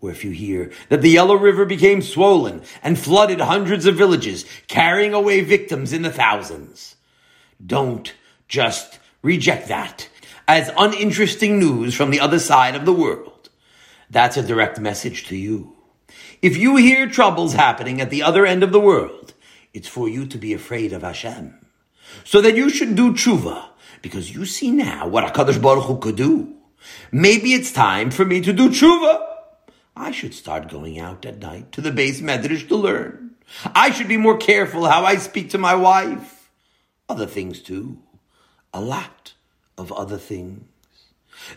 or 0.00 0.10
if 0.10 0.22
you 0.22 0.30
hear 0.30 0.70
that 0.90 1.00
the 1.00 1.10
Yellow 1.10 1.34
River 1.34 1.64
became 1.64 2.02
swollen 2.02 2.62
and 2.82 2.98
flooded 2.98 3.40
hundreds 3.40 3.86
of 3.86 3.96
villages, 3.96 4.44
carrying 4.68 5.14
away 5.14 5.40
victims 5.40 5.94
in 5.94 6.02
the 6.02 6.12
thousands, 6.12 6.96
don't 7.64 8.12
just 8.46 8.98
reject 9.22 9.68
that 9.68 10.08
as 10.46 10.70
uninteresting 10.76 11.58
news 11.58 11.94
from 11.94 12.10
the 12.10 12.20
other 12.20 12.38
side 12.38 12.74
of 12.74 12.84
the 12.84 12.92
world. 12.92 13.48
That's 14.10 14.36
a 14.36 14.42
direct 14.42 14.78
message 14.78 15.26
to 15.28 15.36
you. 15.36 15.73
If 16.44 16.58
you 16.58 16.76
hear 16.76 17.08
troubles 17.08 17.54
happening 17.54 18.02
at 18.02 18.10
the 18.10 18.22
other 18.22 18.44
end 18.44 18.62
of 18.62 18.70
the 18.70 18.78
world, 18.78 19.32
it's 19.72 19.88
for 19.88 20.10
you 20.10 20.26
to 20.26 20.36
be 20.36 20.52
afraid 20.52 20.92
of 20.92 21.00
Hashem. 21.00 21.58
So 22.22 22.42
that 22.42 22.54
you 22.54 22.68
should 22.68 22.94
do 22.96 23.14
tshuva, 23.14 23.70
because 24.02 24.30
you 24.30 24.44
see 24.44 24.70
now 24.70 25.08
what 25.08 25.24
HaKadosh 25.24 25.62
Baruch 25.62 25.84
Hu 25.84 25.96
could 25.96 26.16
do. 26.16 26.54
Maybe 27.10 27.54
it's 27.54 27.72
time 27.72 28.10
for 28.10 28.26
me 28.26 28.42
to 28.42 28.52
do 28.52 28.68
tshuva. 28.68 29.26
I 29.96 30.10
should 30.10 30.34
start 30.34 30.68
going 30.68 30.98
out 30.98 31.24
at 31.24 31.38
night 31.38 31.72
to 31.72 31.80
the 31.80 31.90
beis 31.90 32.20
medrash 32.20 32.68
to 32.68 32.76
learn. 32.76 33.36
I 33.74 33.90
should 33.90 34.08
be 34.08 34.18
more 34.18 34.36
careful 34.36 34.84
how 34.84 35.02
I 35.06 35.16
speak 35.16 35.48
to 35.50 35.56
my 35.56 35.74
wife. 35.74 36.50
Other 37.08 37.24
things 37.24 37.62
too. 37.62 38.02
A 38.74 38.82
lot 38.82 39.32
of 39.78 39.90
other 39.92 40.18
things. 40.18 40.62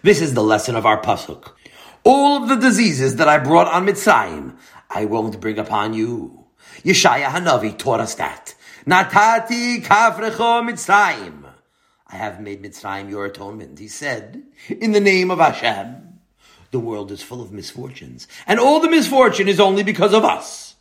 This 0.02 0.22
is 0.22 0.34
the 0.34 0.44
lesson 0.44 0.78
of 0.78 0.86
our 0.86 1.02
pasuk. 1.02 1.52
All 2.04 2.42
of 2.42 2.48
the 2.48 2.56
diseases 2.56 3.18
that 3.18 3.28
I 3.28 3.38
brought 3.38 3.68
on 3.68 3.86
Mitzrayim, 3.86 4.56
I 4.90 5.06
won't 5.06 5.40
bring 5.40 5.60
upon 5.60 5.94
you. 5.94 6.46
Yeshaya 6.84 7.26
Hanavi 7.26 7.78
taught 7.78 8.00
us 8.00 8.16
that. 8.16 8.56
Natati 8.86 9.84
kafrecho 9.84 10.68
Mitzrayim. 10.68 11.44
I 12.08 12.16
have 12.16 12.40
made 12.40 12.64
Mitzrayim 12.64 13.10
your 13.10 13.26
atonement. 13.26 13.80
He 13.80 13.88
said, 13.88 14.44
in 14.70 14.92
the 14.92 15.00
name 15.00 15.30
of 15.32 15.40
Hashem. 15.40 16.08
The 16.72 16.80
world 16.80 17.12
is 17.12 17.24
full 17.24 17.42
of 17.42 17.54
misfortunes, 17.54 18.28
and 18.46 18.60
all 18.60 18.82
the 18.82 18.90
misfortune 18.90 19.48
is 19.48 19.60
only 19.60 19.84
because 19.84 20.14
of 20.14 20.26
us, 20.26 20.76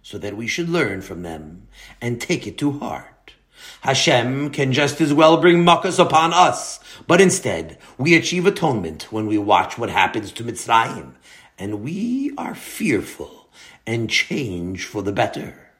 so 0.00 0.16
that 0.18 0.36
we 0.36 0.46
should 0.46 0.68
learn 0.68 1.02
from 1.02 1.22
them 1.22 1.66
and 2.00 2.20
take 2.20 2.46
it 2.46 2.56
to 2.58 2.78
heart. 2.78 3.34
Hashem 3.80 4.50
can 4.50 4.72
just 4.72 5.00
as 5.00 5.12
well 5.12 5.36
bring 5.38 5.64
makas 5.64 5.98
upon 5.98 6.32
us, 6.32 6.78
but 7.08 7.20
instead 7.20 7.78
we 7.98 8.14
achieve 8.14 8.46
atonement 8.46 9.10
when 9.10 9.26
we 9.26 9.36
watch 9.36 9.76
what 9.76 9.90
happens 9.90 10.30
to 10.32 10.44
Mitzrayim, 10.44 11.14
and 11.58 11.82
we 11.82 12.32
are 12.38 12.54
fearful 12.54 13.43
and 13.86 14.10
change 14.10 14.86
for 14.86 15.02
the 15.02 15.12
better. 15.12 15.70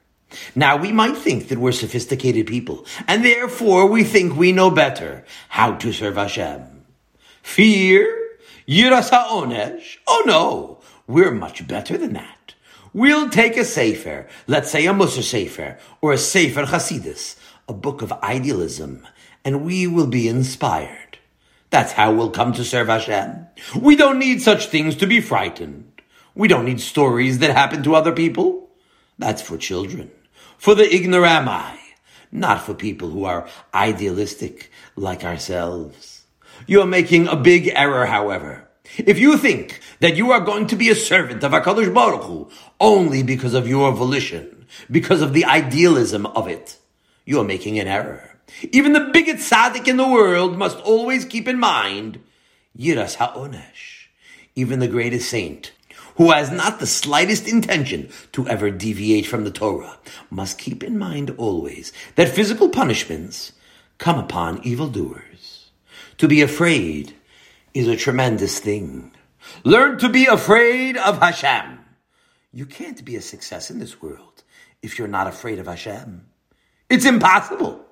Now 0.55 0.77
we 0.77 0.91
might 0.91 1.17
think 1.17 1.47
that 1.47 1.59
we're 1.59 1.71
sophisticated 1.71 2.47
people, 2.47 2.85
and 3.07 3.23
therefore 3.23 3.87
we 3.87 4.03
think 4.03 4.35
we 4.35 4.51
know 4.51 4.71
better 4.71 5.23
how 5.49 5.75
to 5.75 5.93
serve 5.93 6.15
Hashem. 6.15 6.85
Fear? 7.43 8.21
Yiras 8.67 9.09
ha'onesh? 9.11 9.97
Oh 10.07 10.23
no, 10.25 10.81
we're 11.07 11.31
much 11.31 11.67
better 11.67 11.97
than 11.97 12.13
that. 12.13 12.55
We'll 12.93 13.29
take 13.29 13.57
a 13.57 13.65
sefer, 13.65 14.27
let's 14.47 14.71
say 14.71 14.85
a 14.87 14.93
Musar 14.93 15.21
sefer, 15.21 15.77
or 16.01 16.13
a 16.13 16.17
sefer 16.17 16.65
Chasidus, 16.65 17.37
a 17.67 17.73
book 17.73 18.01
of 18.01 18.11
idealism, 18.11 19.05
and 19.43 19.65
we 19.65 19.85
will 19.85 20.07
be 20.07 20.27
inspired. 20.27 21.19
That's 21.69 21.91
how 21.91 22.13
we'll 22.13 22.31
come 22.31 22.53
to 22.53 22.63
serve 22.63 22.87
Hashem. 22.87 23.47
We 23.79 23.95
don't 23.95 24.17
need 24.17 24.41
such 24.41 24.67
things 24.67 24.95
to 24.95 25.07
be 25.07 25.19
frightened. 25.19 25.84
We 26.35 26.49
don't 26.49 26.65
need 26.65 26.81
stories 26.81 27.39
that 27.39 27.51
happen 27.51 27.81
to 27.83 27.95
other 27.95 28.11
people. 28.11 28.69
That's 29.17 29.41
for 29.41 29.57
children, 29.57 30.11
for 30.57 30.75
the 30.75 30.83
ignorami, 30.83 31.77
not 32.31 32.61
for 32.61 32.73
people 32.73 33.09
who 33.09 33.23
are 33.23 33.47
idealistic 33.73 34.69
like 34.97 35.23
ourselves. 35.23 36.23
You're 36.67 36.85
making 36.85 37.27
a 37.27 37.37
big 37.37 37.71
error, 37.73 38.05
however. 38.05 38.67
If 38.97 39.17
you 39.17 39.37
think 39.37 39.79
that 40.01 40.17
you 40.17 40.31
are 40.31 40.41
going 40.41 40.67
to 40.67 40.75
be 40.75 40.89
a 40.89 40.95
servant 40.95 41.43
of 41.43 41.53
HaKadosh 41.53 41.93
Baruch 41.93 42.23
Hu 42.23 42.49
only 42.81 43.23
because 43.23 43.53
of 43.53 43.67
your 43.67 43.93
volition, 43.93 44.65
because 44.91 45.21
of 45.21 45.33
the 45.33 45.45
idealism 45.45 46.25
of 46.25 46.49
it, 46.49 46.77
you 47.25 47.39
are 47.39 47.45
making 47.45 47.79
an 47.79 47.87
error. 47.87 48.37
Even 48.71 48.93
the 48.93 49.09
biggest 49.11 49.51
tzaddik 49.51 49.87
in 49.87 49.97
the 49.97 50.07
world 50.07 50.57
must 50.57 50.77
always 50.79 51.25
keep 51.25 51.47
in 51.47 51.59
mind 51.59 52.19
Yiras 52.77 53.15
Ha'onesh. 53.15 54.07
Even 54.55 54.79
the 54.79 54.87
greatest 54.87 55.29
saint 55.29 55.71
who 56.15 56.31
has 56.31 56.51
not 56.51 56.79
the 56.79 56.87
slightest 56.87 57.47
intention 57.47 58.09
to 58.31 58.47
ever 58.47 58.71
deviate 58.71 59.25
from 59.25 59.43
the 59.43 59.51
Torah, 59.51 59.97
must 60.29 60.57
keep 60.57 60.83
in 60.83 60.97
mind 60.97 61.31
always 61.37 61.91
that 62.15 62.29
physical 62.29 62.69
punishments 62.69 63.51
come 63.97 64.19
upon 64.19 64.63
evildoers. 64.63 65.71
To 66.17 66.27
be 66.27 66.41
afraid 66.41 67.13
is 67.73 67.87
a 67.87 67.97
tremendous 67.97 68.59
thing. 68.59 69.11
Learn 69.63 69.97
to 69.99 70.09
be 70.09 70.25
afraid 70.25 70.97
of 70.97 71.19
Hashem. 71.19 71.79
You 72.53 72.65
can't 72.65 73.03
be 73.03 73.17
a 73.17 73.21
success 73.21 73.69
in 73.69 73.79
this 73.79 74.01
world 74.01 74.43
if 74.81 74.97
you're 74.97 75.07
not 75.07 75.27
afraid 75.27 75.59
of 75.59 75.67
Hashem. 75.67 76.25
It's 76.89 77.05
impossible. 77.05 77.85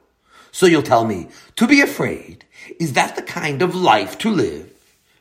So 0.52 0.68
you'll 0.68 0.84
tell 0.84 1.04
me, 1.04 1.30
to 1.56 1.68
be 1.68 1.82
afraid, 1.82 2.46
is 2.80 2.94
that 2.94 3.16
the 3.16 3.24
kind 3.24 3.62
of 3.62 3.76
life 3.76 4.18
to 4.20 4.30
live? 4.30 4.72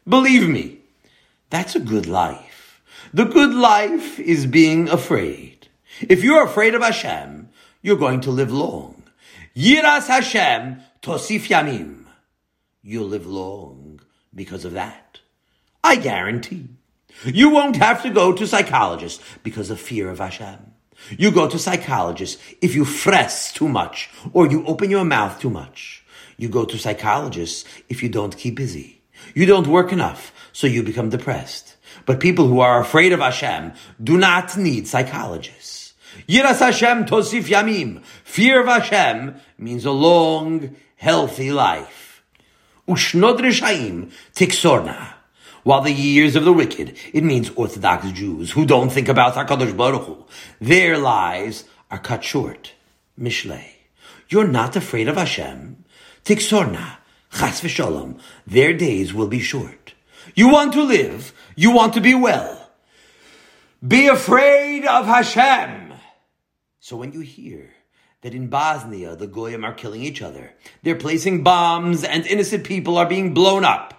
Believe 0.07 0.49
me, 0.49 0.79
that's 1.51 1.75
a 1.75 1.81
good 1.81 2.07
life. 2.07 2.52
The 3.15 3.25
good 3.25 3.53
life 3.53 4.19
is 4.19 4.47
being 4.47 4.89
afraid. 4.89 5.69
If 6.01 6.25
you're 6.25 6.47
afraid 6.47 6.75
of 6.75 6.81
Hashem, 6.81 7.51
you're 7.83 7.99
going 7.99 8.23
to 8.23 8.31
live 8.31 8.51
long. 8.51 9.03
Yiras 9.55 10.07
Hashem 10.07 10.81
tosif 11.03 11.49
yamim. 11.49 12.07
You'll 12.83 13.09
live 13.09 13.27
long 13.27 14.01
because 14.35 14.65
of 14.65 14.73
that. 14.73 15.21
I 15.85 15.97
guarantee. 15.97 16.71
You 17.27 17.51
won't 17.51 17.77
have 17.77 18.03
to 18.03 18.09
go 18.09 18.33
to 18.33 18.47
psychologists 18.47 19.23
because 19.43 19.69
of 19.69 19.79
fear 19.79 20.09
of 20.09 20.19
Hashem. 20.19 20.73
You 21.11 21.31
go 21.33 21.51
to 21.51 21.59
psychologists 21.59 22.43
if 22.63 22.75
you 22.75 22.87
fress 22.87 23.53
too 23.53 23.69
much 23.69 24.09
or 24.33 24.47
you 24.47 24.65
open 24.65 24.89
your 24.89 25.05
mouth 25.05 25.39
too 25.39 25.51
much. 25.51 26.03
You 26.39 26.49
go 26.49 26.65
to 26.65 26.79
psychologists 26.79 27.67
if 27.91 28.03
you 28.03 28.09
don't 28.09 28.39
keep 28.39 28.55
busy. 28.55 29.03
You 29.35 29.45
don't 29.45 29.67
work 29.67 29.93
enough, 29.93 30.33
so 30.55 30.67
you 30.67 30.83
become 30.83 31.11
depressed. 31.11 31.72
But 32.07 32.21
people 32.21 32.49
who 32.49 32.61
are 32.61 32.81
afraid 32.81 33.13
of 33.13 33.21
Hashem 33.21 33.73
do 34.03 34.17
not 34.17 34.57
need 34.57 34.89
psychologists. 34.89 35.95
Yiras 36.29 36.59
Hashem 36.59 37.07
tosif 37.07 37.45
yamim. 37.45 38.03
Fear 38.25 38.61
of 38.61 38.67
Hashem 38.67 39.37
means 39.59 39.85
a 39.85 39.93
long, 39.93 40.77
healthy 40.97 41.51
life. 41.53 42.23
Ushnod 42.89 43.39
reshaim 43.39 44.11
tiksorna. 44.35 45.15
While 45.63 45.83
the 45.83 45.93
years 45.93 46.35
of 46.35 46.45
the 46.45 46.53
wicked, 46.53 46.97
it 47.13 47.23
means 47.23 47.51
Orthodox 47.51 48.11
Jews 48.11 48.51
who 48.51 48.67
don't 48.67 48.91
think 48.91 49.09
about 49.09 49.35
HaKadosh 49.35 49.77
Baruch 49.77 50.03
Hu. 50.07 50.25
Their 50.61 50.99
lives 50.99 51.65
are 51.91 51.99
cut 51.99 52.25
short. 52.25 52.73
Mishle. 53.19 53.63
You're 54.29 54.49
not 54.49 54.75
afraid 54.75 55.09
of 55.09 55.17
Hashem. 55.17 55.85
Tiksorna. 56.25 56.97
Chas 57.33 57.61
v'sholom. 57.61 58.19
Their 58.47 58.73
days 58.73 59.15
will 59.15 59.29
be 59.29 59.39
short. 59.41 59.95
You 60.35 60.49
want 60.49 60.73
to 60.73 60.83
live. 60.83 61.33
You 61.55 61.73
want 61.73 61.95
to 61.95 62.01
be 62.01 62.15
well. 62.15 62.71
Be 63.87 64.07
afraid 64.07 64.85
of 64.85 65.07
Hashem. 65.07 65.95
So 66.81 66.97
when 66.97 67.13
you 67.13 67.21
hear 67.21 67.71
that 68.23 68.35
in 68.35 68.49
Bosnia 68.49 69.17
the 69.17 69.27
Goyim 69.27 69.65
are 69.65 69.75
killing 69.75 70.03
each 70.03 70.23
other, 70.23 70.53
they're 70.83 70.95
placing 70.95 71.43
bombs 71.43 72.05
and 72.05 72.27
innocent 72.27 72.65
people 72.65 72.97
are 72.97 73.09
being 73.09 73.35
blown 73.35 73.65
up, 73.65 73.95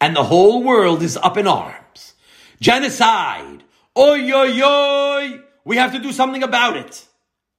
and 0.00 0.14
the 0.14 0.24
whole 0.24 0.62
world 0.62 1.02
is 1.02 1.16
up 1.16 1.36
in 1.36 1.46
arms. 1.46 2.14
Genocide! 2.60 3.62
Oi, 3.98 4.32
oi, 4.32 4.62
oi! 4.62 5.40
We 5.64 5.76
have 5.76 5.92
to 5.92 5.98
do 5.98 6.12
something 6.12 6.42
about 6.42 6.76
it. 6.76 7.06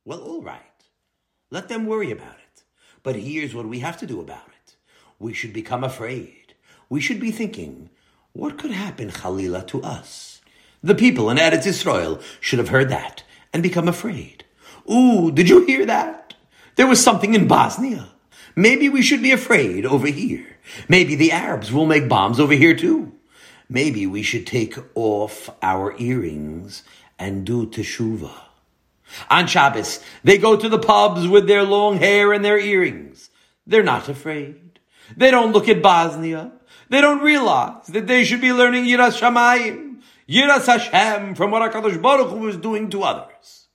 Well, 0.05 0.19
all 0.19 0.41
right. 0.41 0.59
Let 1.51 1.67
them 1.69 1.85
worry 1.85 2.11
about 2.11 2.35
it. 2.35 2.63
But 3.03 3.15
here's 3.15 3.53
what 3.53 3.67
we 3.67 3.79
have 3.79 3.97
to 3.99 4.07
do 4.07 4.19
about 4.19 4.47
it. 4.47 4.75
We 5.19 5.33
should 5.33 5.53
become 5.53 5.83
afraid. 5.83 6.55
We 6.89 7.01
should 7.01 7.19
be 7.19 7.31
thinking, 7.31 7.89
what 8.33 8.57
could 8.57 8.71
happen, 8.71 9.11
Khalila, 9.11 9.65
to 9.67 9.81
us? 9.83 10.41
The 10.81 10.95
people 10.95 11.29
in 11.29 11.37
Eretz 11.37 11.65
Israel 11.65 12.19
should 12.41 12.59
have 12.59 12.69
heard 12.69 12.89
that 12.89 13.23
and 13.53 13.63
become 13.63 13.87
afraid. 13.87 14.43
Ooh, 14.91 15.31
did 15.31 15.47
you 15.47 15.65
hear 15.65 15.85
that? 15.85 16.33
There 16.75 16.87
was 16.87 17.01
something 17.01 17.35
in 17.35 17.47
Bosnia. 17.47 18.09
Maybe 18.55 18.89
we 18.89 19.01
should 19.01 19.21
be 19.21 19.31
afraid 19.31 19.85
over 19.85 20.07
here. 20.07 20.57
Maybe 20.89 21.15
the 21.15 21.31
Arabs 21.31 21.71
will 21.71 21.85
make 21.85 22.09
bombs 22.09 22.39
over 22.39 22.53
here 22.53 22.75
too. 22.75 23.13
Maybe 23.69 24.05
we 24.07 24.23
should 24.23 24.45
take 24.45 24.77
off 24.95 25.49
our 25.61 25.95
earrings 25.97 26.83
and 27.17 27.45
do 27.45 27.67
teshuvah. 27.67 28.33
On 29.29 29.47
Shabbos, 29.47 30.03
they 30.23 30.37
go 30.37 30.57
to 30.57 30.67
the 30.67 30.79
pubs 30.79 31.27
with 31.27 31.47
their 31.47 31.63
long 31.63 31.97
hair 31.97 32.33
and 32.33 32.43
their 32.43 32.59
earrings. 32.59 33.29
They're 33.65 33.83
not 33.83 34.09
afraid. 34.09 34.79
They 35.15 35.31
don't 35.31 35.51
look 35.51 35.69
at 35.69 35.81
Bosnia. 35.81 36.51
They 36.93 37.01
don't 37.01 37.23
realize 37.23 37.87
that 37.87 38.05
they 38.05 38.23
should 38.23 38.39
be 38.39 38.53
learning 38.53 38.85
Yiras 38.85 39.19
Shamayim, 39.19 40.01
Yiras 40.29 40.67
Hashem 40.67 41.33
from 41.33 41.49
what 41.49 41.63
HaKadosh 41.71 41.99
Baruch 41.99 42.29
Hu 42.29 42.47
is 42.47 42.57
doing 42.57 42.91
to 42.91 43.01
others. 43.01 43.65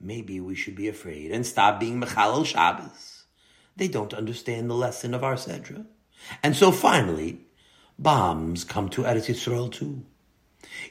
Maybe 0.00 0.40
we 0.40 0.54
should 0.54 0.74
be 0.74 0.88
afraid 0.88 1.32
and 1.32 1.44
stop 1.44 1.78
being 1.78 2.00
Mechalel 2.00 2.46
Shabbos. 2.46 3.24
They 3.76 3.88
don't 3.88 4.14
understand 4.14 4.70
the 4.70 4.74
lesson 4.74 5.12
of 5.12 5.22
our 5.22 5.34
Sedra. 5.34 5.84
And 6.42 6.56
so 6.56 6.72
finally, 6.72 7.42
bombs 7.98 8.64
come 8.64 8.88
to 8.88 9.02
Eretz 9.02 9.26
Yisrael 9.26 9.70
too. 9.70 10.06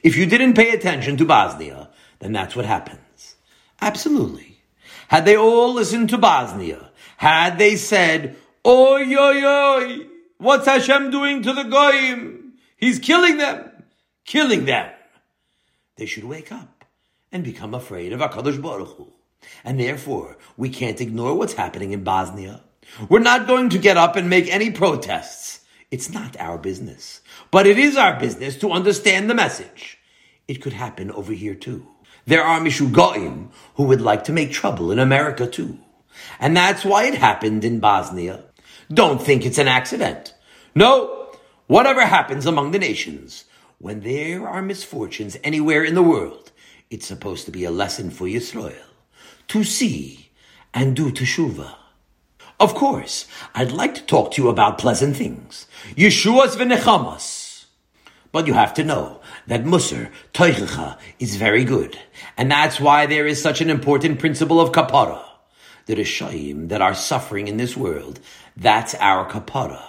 If 0.04 0.16
you 0.16 0.26
didn't 0.26 0.54
pay 0.54 0.70
attention 0.70 1.16
to 1.16 1.24
Bosnia, 1.24 1.90
then 2.20 2.30
that's 2.32 2.54
what 2.54 2.64
happens. 2.64 3.34
Absolutely. 3.80 4.60
Had 5.08 5.24
they 5.24 5.36
all 5.36 5.74
listened 5.74 6.10
to 6.10 6.18
Bosnia, 6.18 6.92
had 7.16 7.58
they 7.58 7.74
said, 7.74 8.36
Oi, 8.64 9.02
oi, 9.16 9.44
oi, 9.44 10.06
what's 10.38 10.66
Hashem 10.66 11.10
doing 11.10 11.42
to 11.42 11.52
the 11.52 11.64
Goyim? 11.64 12.54
He's 12.76 12.98
killing 12.98 13.38
them, 13.38 13.70
killing 14.24 14.64
them. 14.64 14.90
They 15.96 16.06
should 16.06 16.24
wake 16.24 16.52
up 16.52 16.84
and 17.32 17.42
become 17.42 17.74
afraid 17.74 18.12
of 18.12 18.20
HaKadosh 18.20 18.60
Baruch 18.60 18.96
Hu. 18.96 19.12
And 19.64 19.78
therefore, 19.78 20.38
we 20.56 20.68
can't 20.68 21.00
ignore 21.00 21.34
what's 21.34 21.54
happening 21.54 21.92
in 21.92 22.04
Bosnia. 22.04 22.62
We're 23.08 23.20
not 23.20 23.46
going 23.46 23.70
to 23.70 23.78
get 23.78 23.96
up 23.96 24.16
and 24.16 24.30
make 24.30 24.48
any 24.48 24.70
protests. 24.70 25.60
It's 25.90 26.10
not 26.10 26.38
our 26.38 26.58
business. 26.58 27.20
But 27.50 27.66
it 27.66 27.78
is 27.78 27.96
our 27.96 28.18
business 28.18 28.56
to 28.58 28.72
understand 28.72 29.30
the 29.30 29.34
message. 29.34 29.98
It 30.48 30.62
could 30.62 30.72
happen 30.72 31.10
over 31.10 31.32
here 31.32 31.54
too. 31.54 31.86
There 32.26 32.42
are 32.42 32.60
Mishugoim 32.60 33.50
who 33.76 33.84
would 33.84 34.00
like 34.00 34.24
to 34.24 34.32
make 34.32 34.52
trouble 34.52 34.90
in 34.90 34.98
America 34.98 35.46
too. 35.46 35.78
And 36.40 36.56
that's 36.56 36.84
why 36.84 37.04
it 37.04 37.14
happened 37.14 37.64
in 37.64 37.78
Bosnia. 37.78 38.45
Don't 38.92 39.20
think 39.20 39.44
it's 39.44 39.58
an 39.58 39.68
accident. 39.68 40.34
No, 40.74 41.32
whatever 41.66 42.02
happens 42.06 42.46
among 42.46 42.70
the 42.70 42.78
nations, 42.78 43.44
when 43.78 44.00
there 44.00 44.48
are 44.48 44.62
misfortunes 44.62 45.36
anywhere 45.42 45.84
in 45.84 45.94
the 45.94 46.02
world, 46.02 46.52
it's 46.90 47.06
supposed 47.06 47.46
to 47.46 47.50
be 47.50 47.64
a 47.64 47.70
lesson 47.70 48.10
for 48.10 48.26
Yisrael 48.26 48.74
to 49.48 49.64
see 49.64 50.30
and 50.72 50.94
do 50.94 51.10
teshuvah. 51.10 51.74
Of 52.58 52.74
course, 52.74 53.26
I'd 53.54 53.72
like 53.72 53.94
to 53.96 54.02
talk 54.02 54.32
to 54.32 54.42
you 54.42 54.48
about 54.48 54.78
pleasant 54.78 55.16
things. 55.16 55.66
Yeshua's 55.94 56.56
v'nechamas. 56.56 57.64
But 58.32 58.46
you 58.46 58.54
have 58.54 58.74
to 58.74 58.84
know 58.84 59.20
that 59.46 59.64
Musar, 59.64 60.10
Toichacha, 60.32 60.98
is 61.18 61.36
very 61.36 61.64
good. 61.64 61.98
And 62.36 62.50
that's 62.50 62.80
why 62.80 63.06
there 63.06 63.26
is 63.26 63.42
such 63.42 63.60
an 63.60 63.70
important 63.70 64.18
principle 64.18 64.60
of 64.60 64.72
kapara. 64.72 65.22
The 65.86 65.96
Rishayim 65.96 66.68
that 66.68 66.82
are 66.82 66.94
suffering 66.94 67.48
in 67.48 67.56
this 67.56 67.76
world, 67.76 68.20
that's 68.56 68.94
our 68.94 69.28
kapara. 69.28 69.82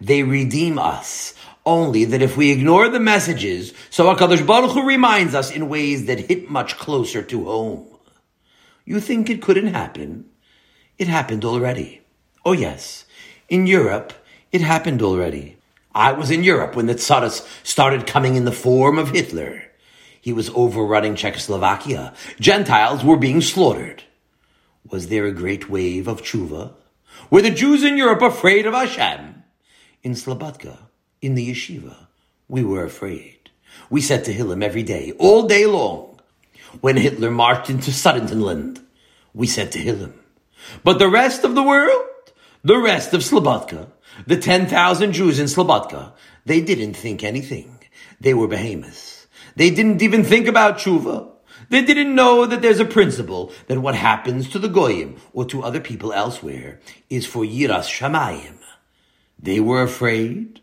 They 0.00 0.22
redeem 0.22 0.78
us. 0.78 1.34
Only 1.64 2.04
that 2.04 2.22
if 2.22 2.36
we 2.36 2.52
ignore 2.52 2.88
the 2.88 3.00
messages, 3.00 3.74
so 3.90 4.14
HaKadosh 4.14 4.46
Baruch 4.46 4.70
Hu 4.70 4.86
reminds 4.86 5.34
us 5.34 5.50
in 5.50 5.68
ways 5.68 6.06
that 6.06 6.20
hit 6.20 6.48
much 6.48 6.78
closer 6.78 7.22
to 7.22 7.44
home. 7.44 7.88
You 8.84 9.00
think 9.00 9.28
it 9.28 9.42
couldn't 9.42 9.74
happen? 9.74 10.26
It 10.96 11.08
happened 11.08 11.44
already. 11.44 12.02
Oh 12.44 12.52
yes, 12.52 13.04
in 13.48 13.66
Europe, 13.66 14.12
it 14.52 14.60
happened 14.60 15.02
already. 15.02 15.56
I 15.92 16.12
was 16.12 16.30
in 16.30 16.44
Europe 16.44 16.76
when 16.76 16.86
the 16.86 16.94
Tsaras 16.94 17.44
started 17.64 18.06
coming 18.06 18.36
in 18.36 18.44
the 18.44 18.52
form 18.52 18.98
of 18.98 19.10
Hitler. 19.10 19.64
He 20.20 20.32
was 20.32 20.50
overrunning 20.50 21.16
Czechoslovakia. 21.16 22.14
Gentiles 22.38 23.02
were 23.02 23.16
being 23.16 23.40
slaughtered. 23.40 24.04
Was 24.88 25.08
there 25.08 25.26
a 25.26 25.32
great 25.32 25.68
wave 25.68 26.06
of 26.06 26.22
tshuva? 26.22 26.74
Were 27.30 27.42
the 27.42 27.50
Jews 27.50 27.82
in 27.82 27.96
Europe 27.96 28.22
afraid 28.22 28.66
of 28.66 28.74
Hashem? 28.74 29.42
In 30.02 30.12
Slobodka, 30.12 30.78
in 31.20 31.34
the 31.34 31.50
yeshiva, 31.50 32.06
we 32.48 32.62
were 32.62 32.84
afraid. 32.84 33.50
We 33.90 34.00
said 34.00 34.24
Tehillim 34.24 34.62
every 34.62 34.82
day, 34.82 35.12
all 35.18 35.46
day 35.46 35.66
long. 35.66 36.20
When 36.80 36.96
Hitler 36.96 37.30
marched 37.30 37.70
into 37.70 37.90
Sudetenland, 37.90 38.82
we 39.34 39.46
said 39.46 39.72
Tehillim. 39.72 40.12
But 40.84 40.98
the 40.98 41.08
rest 41.08 41.44
of 41.44 41.54
the 41.54 41.62
world, 41.62 42.06
the 42.62 42.78
rest 42.78 43.14
of 43.14 43.22
Slobodka, 43.22 43.88
the 44.26 44.36
10,000 44.36 45.12
Jews 45.12 45.38
in 45.38 45.46
Slobodka, 45.46 46.12
they 46.44 46.60
didn't 46.60 46.94
think 46.94 47.22
anything. 47.22 47.78
They 48.20 48.34
were 48.34 48.48
behemoths. 48.48 49.26
They 49.56 49.70
didn't 49.70 50.02
even 50.02 50.24
think 50.24 50.46
about 50.46 50.78
tshuva. 50.78 51.30
They 51.68 51.82
didn't 51.82 52.14
know 52.14 52.46
that 52.46 52.62
there's 52.62 52.80
a 52.80 52.84
principle 52.84 53.52
that 53.66 53.80
what 53.80 53.94
happens 53.94 54.48
to 54.50 54.58
the 54.58 54.68
goyim 54.68 55.16
or 55.32 55.44
to 55.46 55.62
other 55.62 55.80
people 55.80 56.12
elsewhere 56.12 56.80
is 57.10 57.26
for 57.26 57.44
yiras 57.44 57.88
shamayim. 57.88 58.58
They 59.38 59.60
were 59.60 59.82
afraid 59.82 60.60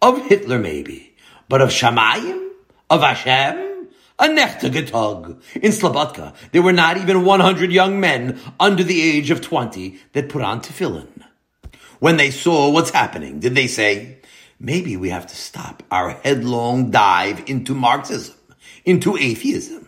of 0.00 0.26
Hitler, 0.26 0.58
maybe, 0.58 1.14
but 1.48 1.60
of 1.60 1.70
shamayim, 1.70 2.50
of 2.88 3.00
Hashem, 3.02 3.88
a 4.18 4.24
nechtagatog. 4.26 5.42
In 5.56 5.72
Slobodka, 5.72 6.34
there 6.52 6.62
were 6.62 6.72
not 6.72 6.98
even 6.98 7.24
100 7.24 7.72
young 7.72 7.98
men 8.00 8.38
under 8.60 8.84
the 8.84 9.02
age 9.02 9.30
of 9.30 9.40
20 9.40 9.98
that 10.12 10.28
put 10.28 10.42
on 10.42 10.60
tefillin. 10.60 11.08
when 11.98 12.16
they 12.16 12.30
saw 12.30 12.70
what's 12.70 12.90
happening? 12.90 13.40
Did 13.40 13.54
they 13.54 13.66
say, 13.66 14.18
maybe 14.60 14.96
we 14.96 15.10
have 15.10 15.26
to 15.26 15.34
stop 15.34 15.82
our 15.90 16.10
headlong 16.10 16.90
dive 16.90 17.48
into 17.48 17.74
Marxism, 17.74 18.34
into 18.84 19.16
atheism? 19.16 19.83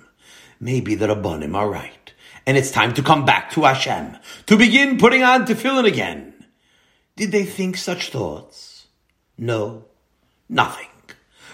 Maybe 0.59 0.95
the 0.95 1.09
Rabbanim 1.09 1.55
are 1.55 1.69
right, 1.69 2.13
and 2.47 2.57
it's 2.57 2.71
time 2.71 2.95
to 2.95 3.03
come 3.03 3.25
back 3.25 3.51
to 3.53 3.65
Hashem, 3.65 4.17
to 4.47 4.57
begin 4.57 4.99
putting 4.99 5.23
on 5.23 5.47
tefillin 5.47 5.87
again. 5.87 6.33
Did 7.17 7.33
they 7.33 7.45
think 7.45 7.77
such 7.77 8.11
thoughts? 8.11 8.87
No, 9.37 9.85
nothing. 10.49 10.89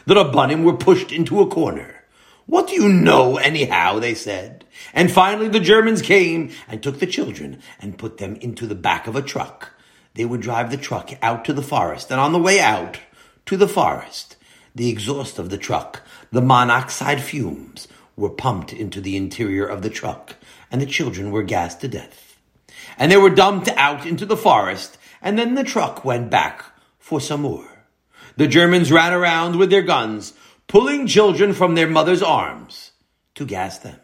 The 0.06 0.14
Rabbanim 0.14 0.64
were 0.64 0.76
pushed 0.76 1.12
into 1.12 1.40
a 1.40 1.48
corner. 1.48 2.04
What 2.46 2.68
do 2.68 2.74
you 2.74 2.88
know 2.88 3.36
anyhow, 3.36 3.98
they 3.98 4.14
said. 4.14 4.64
And 4.92 5.10
finally 5.10 5.48
the 5.48 5.60
Germans 5.60 6.02
came 6.02 6.50
and 6.68 6.82
took 6.82 6.98
the 6.98 7.06
children 7.06 7.60
and 7.80 7.98
put 7.98 8.18
them 8.18 8.36
into 8.36 8.66
the 8.66 8.74
back 8.74 9.06
of 9.06 9.16
a 9.16 9.22
truck. 9.22 9.72
They 10.14 10.24
would 10.24 10.40
drive 10.40 10.70
the 10.70 10.76
truck 10.76 11.10
out 11.22 11.44
to 11.46 11.52
the 11.52 11.62
forest, 11.62 12.10
and 12.10 12.20
on 12.20 12.32
the 12.32 12.38
way 12.38 12.60
out 12.60 12.98
to 13.46 13.56
the 13.56 13.68
forest, 13.68 14.36
the 14.74 14.90
exhaust 14.90 15.38
of 15.38 15.50
the 15.50 15.58
truck, 15.58 16.02
the 16.30 16.42
monoxide 16.42 17.22
fumes, 17.22 17.88
were 18.16 18.30
pumped 18.30 18.72
into 18.72 19.00
the 19.00 19.16
interior 19.16 19.66
of 19.66 19.82
the 19.82 19.90
truck, 19.90 20.36
and 20.70 20.80
the 20.80 20.86
children 20.86 21.30
were 21.30 21.42
gassed 21.42 21.80
to 21.80 21.88
death. 21.88 22.38
And 22.98 23.10
they 23.10 23.16
were 23.16 23.30
dumped 23.30 23.68
out 23.68 24.06
into 24.06 24.26
the 24.26 24.36
forest, 24.36 24.98
and 25.20 25.38
then 25.38 25.54
the 25.54 25.64
truck 25.64 26.04
went 26.04 26.30
back 26.30 26.64
for 26.98 27.20
some 27.20 27.42
more. 27.42 27.84
The 28.36 28.48
Germans 28.48 28.90
ran 28.90 29.12
around 29.12 29.56
with 29.56 29.70
their 29.70 29.82
guns, 29.82 30.34
pulling 30.66 31.06
children 31.06 31.52
from 31.52 31.74
their 31.74 31.88
mother's 31.88 32.22
arms 32.22 32.92
to 33.34 33.44
gas 33.44 33.78
them. 33.78 34.00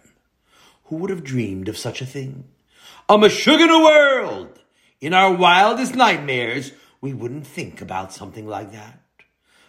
Who 0.84 0.96
would 0.96 1.10
have 1.10 1.24
dreamed 1.24 1.68
of 1.68 1.78
such 1.78 2.00
a 2.00 2.06
thing? 2.06 2.44
A 3.08 3.16
Meshuggah 3.16 3.84
world! 3.84 4.58
In 5.00 5.14
our 5.14 5.32
wildest 5.32 5.94
nightmares, 5.94 6.72
we 7.00 7.14
wouldn't 7.14 7.46
think 7.46 7.80
about 7.80 8.12
something 8.12 8.46
like 8.46 8.72
that. 8.72 9.00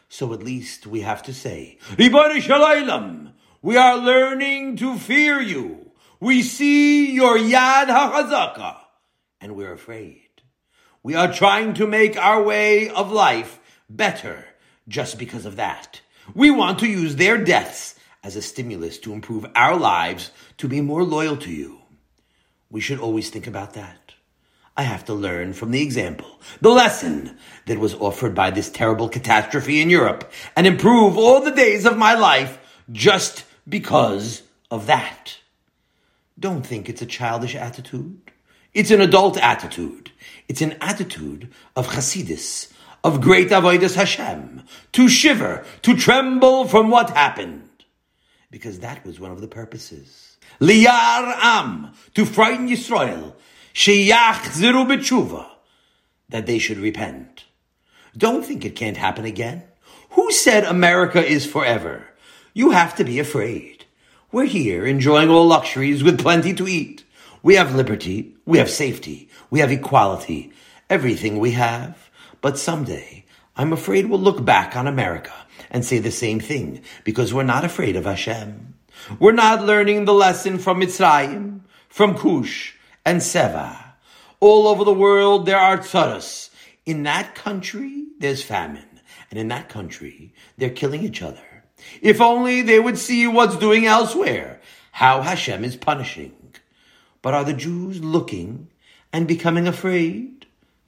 So 0.10 0.34
at 0.34 0.44
least 0.44 0.88
we 0.88 1.02
have 1.02 1.22
to 1.24 1.34
say, 1.34 1.78
Ribono 1.92 2.42
Shel 2.42 2.62
Olam, 2.62 3.34
we 3.62 3.76
are 3.78 3.98
learning 3.98 4.78
to 4.78 4.98
fear 4.98 5.40
you. 5.40 5.92
We 6.20 6.44
see 6.44 7.12
your 7.12 7.38
Yad 7.38 7.88
HaChazaka, 7.88 8.78
and 9.42 9.56
we're 9.56 9.74
afraid. 9.74 10.30
We 11.04 11.16
are 11.16 11.32
trying 11.32 11.74
to 11.76 11.88
make 11.88 12.18
our 12.18 12.42
way 12.42 12.90
of 12.90 13.12
life 13.12 13.60
better 13.90 14.46
just 14.88 15.18
because 15.18 15.46
of 15.46 15.58
that. 15.58 16.02
We 16.34 16.52
want 16.52 16.80
to 16.80 16.88
use 16.88 17.16
their 17.16 17.38
deaths 17.38 17.96
as 18.24 18.36
a 18.36 18.42
stimulus 18.42 18.98
to 19.00 19.14
improve 19.14 19.46
our 19.56 19.78
lives 19.78 20.32
to 20.58 20.68
be 20.68 20.82
more 20.82 21.04
loyal 21.04 21.38
to 21.38 21.52
you. 21.52 21.80
We 22.70 22.82
should 22.82 23.00
always 23.00 23.30
think 23.30 23.48
about 23.48 23.74
that. 23.74 24.14
I 24.78 24.84
have 24.84 25.06
to 25.06 25.14
learn 25.14 25.54
from 25.54 25.72
the 25.72 25.82
example, 25.82 26.40
the 26.62 26.70
lesson 26.70 27.38
that 27.66 27.80
was 27.80 27.96
offered 27.96 28.34
by 28.34 28.52
this 28.52 28.70
terrible 28.70 29.10
catastrophe 29.10 29.82
in 29.82 29.90
Europe, 29.90 30.32
and 30.56 30.66
improve 30.66 31.18
all 31.18 31.42
the 31.42 31.52
days 31.52 31.86
of 31.86 31.98
my 31.98 32.14
life 32.14 32.58
just 32.92 33.44
because 33.70 34.44
of 34.72 34.88
that. 34.88 35.38
Don't 36.40 36.66
think 36.66 36.90
it's 36.90 37.02
a 37.02 37.06
childish 37.06 37.56
attitude. 37.56 38.32
It's 38.74 38.92
an 38.92 39.02
adult 39.02 39.38
attitude. 39.38 40.12
It's 40.48 40.62
an 40.62 40.76
attitude 40.82 41.50
of 41.76 41.90
Hasidus, 41.90 42.72
of 43.04 43.22
great 43.22 43.50
avodas 43.50 43.96
Hashem, 43.96 44.64
to 44.94 45.10
shiver, 45.10 45.66
to 45.82 45.96
tremble 45.96 46.68
from 46.68 46.90
what 46.90 47.12
happened. 47.12 47.68
Because 48.52 48.80
that 48.80 49.06
was 49.06 49.20
one 49.20 49.32
of 49.32 49.42
the 49.42 49.48
purposes. 49.48 50.38
Liyar 50.60 51.36
Am, 51.42 51.94
to 52.16 52.26
frighten 52.26 52.68
Yisrael, 52.68 53.34
sheyach 53.74 54.44
ziru 54.52 54.88
b'tshuva, 54.88 55.48
that 56.30 56.46
they 56.46 56.60
should 56.60 56.78
repent. 56.78 57.46
Don't 58.18 58.46
think 58.46 58.66
it 58.66 58.76
can't 58.76 58.98
happen 58.98 59.26
again. 59.26 59.64
Who 60.12 60.32
said 60.32 60.64
America 60.64 61.24
is 61.24 61.46
forever? 61.46 62.06
You 62.54 62.72
have 62.72 62.96
to 62.96 63.04
be 63.04 63.20
afraid. 63.20 63.86
We're 64.32 64.46
here 64.46 64.86
enjoying 64.86 65.30
all 65.30 65.46
luxuries 65.46 66.04
with 66.04 66.20
plenty 66.20 66.54
to 66.56 66.68
eat. 66.68 67.04
We 67.44 67.56
have 67.56 67.76
liberty, 67.76 68.36
we 68.46 68.58
have 68.58 68.70
safety, 68.70 69.30
we 69.50 69.60
have 69.60 69.72
equality, 69.72 70.52
everything 70.90 71.38
we 71.38 71.52
have. 71.52 72.10
But 72.42 72.58
someday, 72.58 73.26
I'm 73.56 73.72
afraid 73.72 74.08
we'll 74.08 74.20
look 74.20 74.44
back 74.44 74.76
on 74.76 74.88
America 74.88 75.34
and 75.70 75.86
say 75.86 76.00
the 76.00 76.12
same 76.12 76.40
thing 76.40 76.82
because 77.04 77.34
we're 77.34 77.44
not 77.44 77.64
afraid 77.64 77.96
of 77.96 78.06
Hashem. 78.06 78.74
We're 79.20 79.32
not 79.32 79.64
learning 79.64 80.06
the 80.06 80.14
lesson 80.14 80.58
from 80.58 80.82
Mitzrayim, 80.82 81.62
from 81.88 82.16
Cush 82.18 82.76
and 83.06 83.22
Seva. 83.22 83.78
All 84.40 84.68
over 84.68 84.84
the 84.84 84.94
world, 84.94 85.46
there 85.46 85.58
are 85.58 85.78
tzaras. 85.78 86.50
In 86.86 87.04
that 87.04 87.36
country, 87.36 88.06
there's 88.18 88.42
famine. 88.42 89.02
And 89.30 89.40
in 89.40 89.50
that 89.50 89.70
country, 89.70 90.34
they're 90.58 90.70
killing 90.70 91.04
each 91.04 91.22
other. 91.22 91.49
If 92.02 92.22
only 92.22 92.62
they 92.62 92.80
would 92.80 92.98
see 92.98 93.28
what's 93.28 93.58
doing 93.58 93.86
elsewhere, 93.86 94.60
how 94.92 95.22
Hashem 95.22 95.64
is 95.64 95.76
punishing. 95.76 96.34
But 97.22 97.34
are 97.34 97.44
the 97.44 97.54
Jews 97.54 98.04
looking 98.04 98.68
and 99.12 99.28
becoming 99.28 99.68
afraid? 99.68 100.46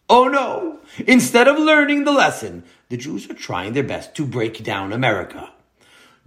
Oh 0.09 0.27
no! 0.27 0.79
Instead 1.07 1.47
of 1.47 1.57
learning 1.57 2.03
the 2.03 2.11
lesson, 2.11 2.63
the 2.89 2.97
Jews 2.97 3.29
are 3.29 3.33
trying 3.33 3.73
their 3.73 3.83
best 3.83 4.15
to 4.15 4.25
break 4.25 4.63
down 4.63 4.91
America. 4.91 5.51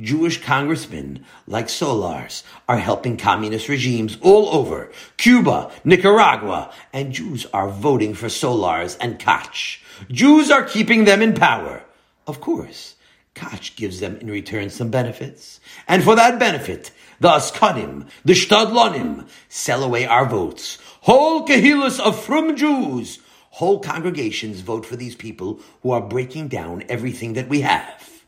Jewish 0.00 0.42
congressmen 0.42 1.24
like 1.46 1.66
Solarz 1.68 2.42
are 2.68 2.78
helping 2.78 3.16
communist 3.16 3.68
regimes 3.68 4.18
all 4.22 4.48
over 4.48 4.90
Cuba, 5.16 5.70
Nicaragua, 5.84 6.72
and 6.92 7.12
Jews 7.12 7.46
are 7.52 7.68
voting 7.68 8.14
for 8.14 8.26
Solarz 8.26 8.96
and 9.00 9.20
Koch. 9.20 9.80
Jews 10.10 10.50
are 10.50 10.64
keeping 10.64 11.04
them 11.04 11.22
in 11.22 11.34
power. 11.34 11.84
Of 12.26 12.40
course, 12.40 12.93
Koch 13.34 13.74
gives 13.76 14.00
them 14.00 14.16
in 14.16 14.30
return 14.30 14.70
some 14.70 14.90
benefits. 14.90 15.60
And 15.88 16.02
for 16.02 16.14
that 16.14 16.38
benefit, 16.38 16.90
the 17.20 17.28
Askanim, 17.28 18.08
the 18.24 18.32
Shtadlonim, 18.32 19.28
sell 19.48 19.82
away 19.82 20.06
our 20.06 20.26
votes. 20.26 20.78
Whole 21.02 21.46
kahilus 21.46 22.00
of 22.00 22.22
frum 22.22 22.56
Jews 22.56 23.18
Whole 23.54 23.78
congregations 23.78 24.62
vote 24.62 24.84
for 24.84 24.96
these 24.96 25.14
people 25.14 25.60
who 25.82 25.92
are 25.92 26.00
breaking 26.00 26.48
down 26.48 26.82
everything 26.88 27.34
that 27.34 27.48
we 27.48 27.60
have. 27.60 28.24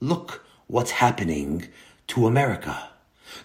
Look 0.00 0.44
what's 0.66 0.90
happening 0.90 1.68
to 2.08 2.26
America. 2.26 2.90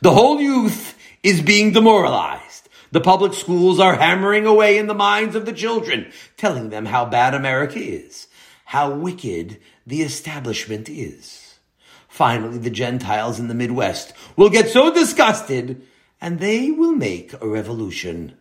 The 0.02 0.12
whole 0.12 0.42
youth 0.42 0.98
is 1.24 1.42
being 1.42 1.72
demoralized. 1.72 2.68
The 2.92 3.00
public 3.00 3.34
schools 3.34 3.80
are 3.80 3.96
hammering 3.96 4.46
away 4.46 4.78
in 4.78 4.88
the 4.88 4.94
minds 4.94 5.38
of 5.38 5.46
the 5.46 5.54
children, 5.54 6.12
telling 6.36 6.70
them 6.70 6.86
how 6.86 7.06
bad 7.06 7.34
America 7.34 7.80
is, 7.80 8.28
how 8.66 8.92
wicked 8.92 9.58
the 9.86 10.02
establishment 10.02 10.90
is. 10.90 11.60
Finally, 12.08 12.58
the 12.58 12.70
Gentiles 12.70 13.40
in 13.40 13.48
the 13.48 13.54
Midwest 13.54 14.14
will 14.36 14.50
get 14.50 14.70
so 14.70 14.94
disgusted 14.94 15.82
and 16.22 16.40
they 16.40 16.72
will 16.72 16.94
make 16.94 17.34
a 17.34 17.48
revolution. 17.48 18.36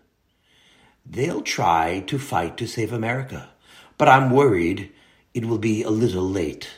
They'll 1.04 1.42
try 1.42 2.00
to 2.06 2.18
fight 2.18 2.56
to 2.58 2.66
save 2.66 2.92
America, 2.92 3.50
but 3.98 4.08
I'm 4.08 4.30
worried 4.30 4.92
it 5.34 5.44
will 5.44 5.58
be 5.58 5.82
a 5.82 5.90
little 5.90 6.28
late. 6.28 6.70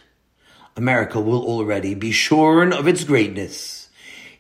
America 0.75 1.21
will 1.21 1.45
already 1.45 1.95
be 1.95 2.11
shorn 2.11 2.73
of 2.73 2.89
its 2.89 3.05
greatness. 3.05 3.89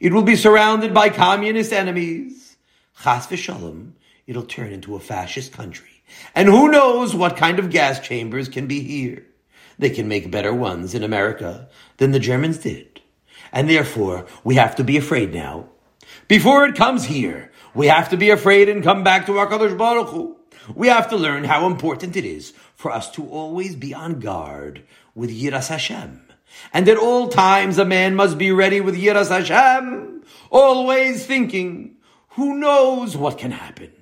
It 0.00 0.12
will 0.12 0.22
be 0.22 0.36
surrounded 0.36 0.92
by 0.92 1.10
communist 1.10 1.72
enemies. 1.72 2.56
Chas 3.02 3.26
v'shalom, 3.26 3.92
it'll 4.26 4.42
turn 4.42 4.72
into 4.72 4.96
a 4.96 5.00
fascist 5.00 5.52
country. 5.52 6.02
And 6.34 6.48
who 6.48 6.70
knows 6.70 7.14
what 7.14 7.36
kind 7.36 7.58
of 7.58 7.70
gas 7.70 8.00
chambers 8.00 8.48
can 8.48 8.66
be 8.66 8.80
here. 8.80 9.26
They 9.78 9.90
can 9.90 10.08
make 10.08 10.30
better 10.30 10.54
ones 10.54 10.94
in 10.94 11.02
America 11.02 11.68
than 11.98 12.12
the 12.12 12.18
Germans 12.18 12.58
did. 12.58 13.00
And 13.52 13.68
therefore, 13.68 14.26
we 14.44 14.54
have 14.56 14.76
to 14.76 14.84
be 14.84 14.96
afraid 14.96 15.32
now. 15.32 15.68
Before 16.28 16.64
it 16.66 16.74
comes 16.74 17.04
here, 17.04 17.52
we 17.74 17.86
have 17.88 18.08
to 18.10 18.16
be 18.16 18.30
afraid 18.30 18.68
and 18.68 18.82
come 18.82 19.04
back 19.04 19.26
to 19.26 19.32
HaKadosh 19.32 19.76
Baruch 19.76 20.08
Hu. 20.08 20.36
We 20.74 20.88
have 20.88 21.08
to 21.10 21.16
learn 21.16 21.44
how 21.44 21.66
important 21.66 22.16
it 22.16 22.24
is 22.24 22.52
for 22.74 22.90
us 22.90 23.10
to 23.12 23.28
always 23.28 23.76
be 23.76 23.94
on 23.94 24.18
guard 24.18 24.82
with 25.14 25.30
Yiras 25.30 25.68
Hashem. 25.68 26.22
And 26.72 26.88
at 26.88 26.96
all 26.96 27.28
times 27.28 27.78
a 27.78 27.84
man 27.84 28.14
must 28.14 28.38
be 28.38 28.50
ready 28.50 28.80
with 28.80 28.96
Yiras 28.96 29.28
Hashem, 29.28 30.24
always 30.50 31.26
thinking, 31.26 31.96
who 32.30 32.58
knows 32.58 33.16
what 33.16 33.38
can 33.38 33.50
happen? 33.50 33.92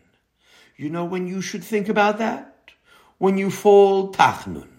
You 0.76 0.90
know 0.90 1.04
when 1.04 1.26
you 1.26 1.40
should 1.40 1.62
think 1.62 1.88
about 1.88 2.18
that? 2.18 2.70
When 3.18 3.38
you 3.38 3.50
fall 3.50 4.12
tachnun. 4.12 4.73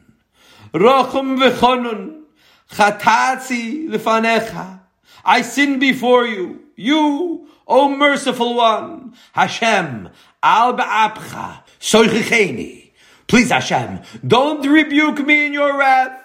Rachum 0.76 1.40
v'chonun, 1.40 2.24
chatatzi 2.70 3.88
lefanecha. 3.88 4.82
I 5.24 5.42
sin 5.42 5.80
before 5.80 6.28
you. 6.28 6.62
You 6.76 7.48
O 7.68 7.90
merciful 7.90 8.56
one, 8.56 9.16
Hashem, 9.34 10.10
al 10.44 10.74
ba'apcha, 10.76 11.64
soichecheni. 11.80 12.92
Please, 13.28 13.50
Hashem, 13.50 14.02
don't 14.26 14.66
rebuke 14.68 15.20
me 15.26 15.48
in 15.48 15.54
your 15.54 15.78
wrath. 15.78 16.22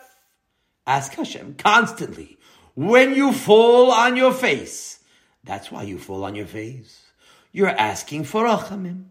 Ask 0.87 1.15
Hashem 1.15 1.55
constantly. 1.57 2.37
When 2.75 3.15
you 3.15 3.33
fall 3.33 3.91
on 3.91 4.17
your 4.17 4.33
face, 4.33 4.99
that's 5.45 5.73
why 5.73 5.85
you 5.85 5.99
fall 5.99 6.25
on 6.25 6.35
your 6.35 6.47
face. 6.47 7.07
You're 7.53 7.69
asking 7.69 8.25
for 8.25 8.45
rachamim. 8.45 9.05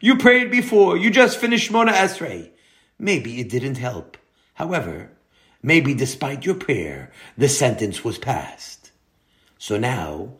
You 0.00 0.16
prayed 0.16 0.50
before. 0.50 0.96
You 0.96 1.10
just 1.10 1.38
finished 1.38 1.70
Mona 1.70 1.92
Esrei. 1.92 2.50
Maybe 2.98 3.40
it 3.40 3.48
didn't 3.48 3.76
help. 3.76 4.16
However, 4.58 5.12
maybe 5.62 5.94
despite 5.94 6.44
your 6.44 6.56
prayer, 6.56 7.12
the 7.36 7.48
sentence 7.48 8.02
was 8.02 8.18
passed. 8.18 8.90
So 9.56 9.78
now, 9.78 10.32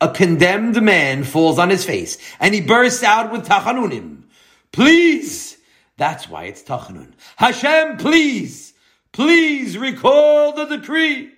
a 0.00 0.08
condemned 0.08 0.80
man 0.80 1.24
falls 1.24 1.58
on 1.58 1.70
his 1.70 1.84
face 1.84 2.16
and 2.38 2.54
he 2.54 2.60
bursts 2.60 3.02
out 3.02 3.32
with 3.32 3.48
tachanunim. 3.48 4.22
Please! 4.70 5.56
That's 5.96 6.28
why 6.28 6.44
it's 6.44 6.62
tachanun. 6.62 7.14
Hashem, 7.38 7.96
please! 7.96 8.72
Please 9.10 9.76
recall 9.76 10.52
the 10.52 10.66
decree! 10.66 11.32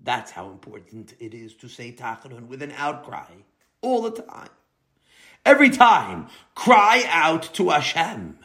That's 0.00 0.32
how 0.32 0.50
important 0.50 1.14
it 1.20 1.34
is 1.34 1.54
to 1.56 1.68
say 1.68 1.92
tachanun 1.92 2.48
with 2.48 2.62
an 2.62 2.72
outcry 2.76 3.30
all 3.80 4.02
the 4.02 4.22
time. 4.22 4.48
Every 5.46 5.70
time, 5.70 6.26
cry 6.56 7.04
out 7.06 7.54
to 7.54 7.70
Hashem. 7.70 8.40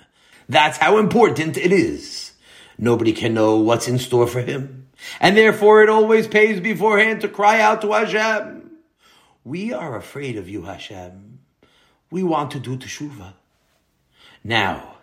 That's 0.48 0.78
how 0.78 1.00
important 1.00 1.58
it 1.58 1.72
is. 1.72 2.33
Nobody 2.78 3.14
can 3.14 3.34
know 3.34 3.58
what's 3.58 3.88
in 3.88 4.00
store 4.00 4.28
for 4.28 4.42
him. 4.42 4.88
And 5.20 5.36
therefore 5.38 5.84
it 5.84 5.90
always 5.90 6.28
pays 6.28 6.60
beforehand 6.60 7.22
to 7.22 7.28
cry 7.28 7.60
out 7.60 7.82
to 7.82 7.92
Hashem. 7.92 8.72
We 9.44 9.74
are 9.74 9.96
afraid 9.96 10.38
of 10.38 10.48
you, 10.48 10.64
Hashem. 10.64 11.40
We 12.10 12.24
want 12.24 12.52
to 12.52 12.60
do 12.60 12.78
teshuvah. 12.78 13.34
Now, 14.44 14.94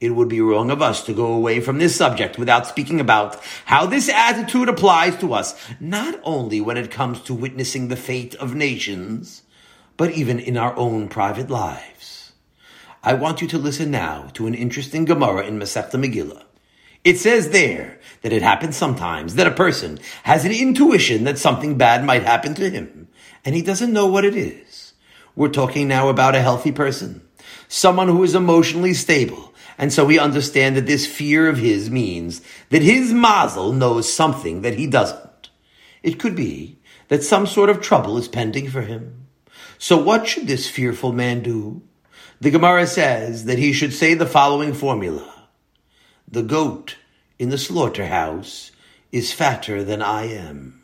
it 0.00 0.10
would 0.10 0.28
be 0.28 0.40
wrong 0.40 0.70
of 0.70 0.80
us 0.80 1.04
to 1.04 1.12
go 1.12 1.32
away 1.32 1.60
from 1.60 1.78
this 1.78 1.94
subject 1.94 2.38
without 2.38 2.66
speaking 2.66 3.00
about 3.00 3.38
how 3.66 3.86
this 3.86 4.08
attitude 4.08 4.68
applies 4.68 5.16
to 5.18 5.34
us, 5.34 5.54
not 5.78 6.18
only 6.22 6.60
when 6.60 6.78
it 6.78 6.90
comes 6.90 7.20
to 7.22 7.34
witnessing 7.34 7.88
the 7.88 7.96
fate 7.96 8.34
of 8.36 8.54
nations, 8.54 9.42
but 9.96 10.10
even 10.12 10.38
in 10.38 10.56
our 10.56 10.74
own 10.76 11.08
private 11.08 11.50
lives. 11.50 12.32
I 13.02 13.14
want 13.14 13.42
you 13.42 13.48
to 13.48 13.58
listen 13.58 13.90
now 13.90 14.30
to 14.34 14.46
an 14.46 14.54
interesting 14.54 15.04
Gemara 15.04 15.46
in 15.46 15.58
Masechta 15.58 16.02
Megillah. 16.02 16.44
It 17.02 17.18
says 17.18 17.50
there 17.50 17.98
that 18.22 18.32
it 18.32 18.42
happens 18.42 18.76
sometimes 18.76 19.34
that 19.36 19.46
a 19.46 19.52
person 19.52 19.98
has 20.24 20.44
an 20.44 20.52
intuition 20.52 21.24
that 21.24 21.38
something 21.38 21.78
bad 21.78 22.04
might 22.04 22.24
happen 22.24 22.54
to 22.56 22.68
him, 22.68 23.08
and 23.44 23.54
he 23.54 23.62
doesn't 23.62 23.92
know 23.92 24.06
what 24.06 24.24
it 24.24 24.36
is. 24.36 24.92
We're 25.34 25.48
talking 25.48 25.88
now 25.88 26.08
about 26.08 26.34
a 26.34 26.42
healthy 26.42 26.72
person, 26.72 27.22
someone 27.68 28.08
who 28.08 28.22
is 28.22 28.34
emotionally 28.34 28.92
stable, 28.92 29.54
and 29.78 29.90
so 29.90 30.04
we 30.04 30.18
understand 30.18 30.76
that 30.76 30.84
this 30.84 31.06
fear 31.06 31.48
of 31.48 31.56
his 31.56 31.90
means 31.90 32.42
that 32.68 32.82
his 32.82 33.14
mazel 33.14 33.72
knows 33.72 34.12
something 34.12 34.60
that 34.60 34.74
he 34.74 34.86
doesn't. 34.86 35.48
It 36.02 36.18
could 36.18 36.36
be 36.36 36.80
that 37.08 37.22
some 37.22 37.46
sort 37.46 37.70
of 37.70 37.80
trouble 37.80 38.18
is 38.18 38.28
pending 38.28 38.68
for 38.68 38.82
him. 38.82 39.26
So 39.78 39.96
what 39.96 40.28
should 40.28 40.46
this 40.46 40.68
fearful 40.68 41.12
man 41.12 41.42
do? 41.42 41.80
The 42.42 42.50
Gemara 42.50 42.86
says 42.86 43.46
that 43.46 43.58
he 43.58 43.72
should 43.72 43.94
say 43.94 44.12
the 44.12 44.26
following 44.26 44.74
formula. 44.74 45.29
The 46.32 46.44
goat 46.44 46.94
in 47.40 47.48
the 47.48 47.58
slaughterhouse 47.58 48.70
is 49.10 49.32
fatter 49.32 49.82
than 49.82 50.00
I 50.00 50.26
am. 50.26 50.80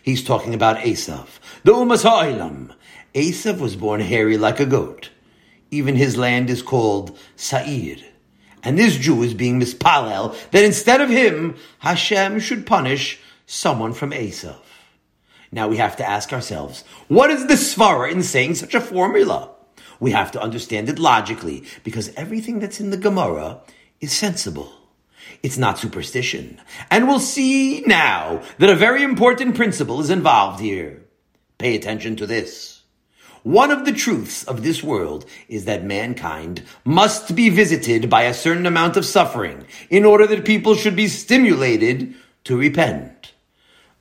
He's 0.00 0.22
talking 0.22 0.54
about 0.54 0.76
Esav. 0.76 1.26
The 1.64 1.72
Umas 1.72 2.04
Ha'ilam. 2.04 2.72
Esav 3.12 3.58
was 3.58 3.74
born 3.74 4.00
hairy 4.00 4.38
like 4.38 4.60
a 4.60 4.66
goat. 4.66 5.10
Even 5.72 5.96
his 5.96 6.16
land 6.16 6.48
is 6.48 6.62
called 6.62 7.18
Sa'ir. 7.34 7.98
And 8.62 8.78
this 8.78 8.96
Jew 8.96 9.24
is 9.24 9.34
being 9.34 9.58
mispalel 9.58 10.36
that 10.52 10.64
instead 10.64 11.00
of 11.00 11.10
him, 11.10 11.56
Hashem 11.80 12.38
should 12.38 12.64
punish 12.64 13.18
someone 13.46 13.94
from 13.94 14.12
Esav. 14.12 14.60
Now 15.50 15.66
we 15.66 15.78
have 15.78 15.96
to 15.96 16.08
ask 16.08 16.32
ourselves, 16.32 16.84
what 17.08 17.30
is 17.30 17.48
the 17.48 17.54
svara 17.54 18.12
in 18.12 18.22
saying 18.22 18.54
such 18.54 18.76
a 18.76 18.80
formula? 18.80 19.50
We 19.98 20.12
have 20.12 20.30
to 20.32 20.40
understand 20.40 20.88
it 20.88 21.00
logically 21.00 21.64
because 21.82 22.14
everything 22.14 22.60
that's 22.60 22.78
in 22.78 22.90
the 22.90 22.96
Gemara 22.96 23.60
is 24.00 24.12
sensible. 24.12 24.72
It's 25.42 25.58
not 25.58 25.78
superstition. 25.78 26.60
And 26.90 27.06
we'll 27.06 27.20
see 27.20 27.82
now 27.86 28.42
that 28.58 28.70
a 28.70 28.74
very 28.74 29.02
important 29.02 29.54
principle 29.54 30.00
is 30.00 30.10
involved 30.10 30.60
here. 30.60 31.02
Pay 31.58 31.76
attention 31.76 32.16
to 32.16 32.26
this. 32.26 32.82
One 33.44 33.70
of 33.70 33.84
the 33.84 33.92
truths 33.92 34.42
of 34.44 34.62
this 34.62 34.82
world 34.82 35.26
is 35.48 35.66
that 35.66 35.84
mankind 35.84 36.62
must 36.82 37.36
be 37.36 37.50
visited 37.50 38.08
by 38.08 38.22
a 38.22 38.32
certain 38.32 38.64
amount 38.64 38.96
of 38.96 39.04
suffering 39.04 39.66
in 39.90 40.06
order 40.06 40.26
that 40.26 40.46
people 40.46 40.74
should 40.74 40.96
be 40.96 41.08
stimulated 41.08 42.14
to 42.44 42.56
repent. 42.56 43.34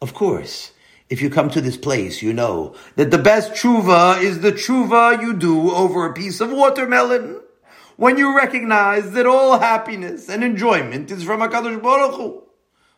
Of 0.02 0.14
course, 0.14 0.72
if 1.10 1.22
you 1.22 1.30
come 1.30 1.50
to 1.50 1.60
this 1.60 1.76
place, 1.76 2.22
you 2.22 2.32
know 2.32 2.74
that 2.96 3.12
the 3.12 3.18
best 3.18 3.52
tshuva 3.52 4.22
is 4.22 4.40
the 4.40 4.54
tshuva 4.54 5.22
you 5.22 5.34
do 5.34 5.72
over 5.72 6.06
a 6.06 6.14
piece 6.14 6.40
of 6.40 6.50
watermelon. 6.50 7.42
When 7.96 8.18
you 8.18 8.36
recognize 8.36 9.12
that 9.12 9.28
all 9.28 9.60
happiness 9.60 10.28
and 10.28 10.44
enjoyment 10.44 11.12
is 11.12 11.24
from 11.24 11.42
HaKadosh 11.42 11.82
Baruch 11.82 12.16
Hu. 12.16 12.44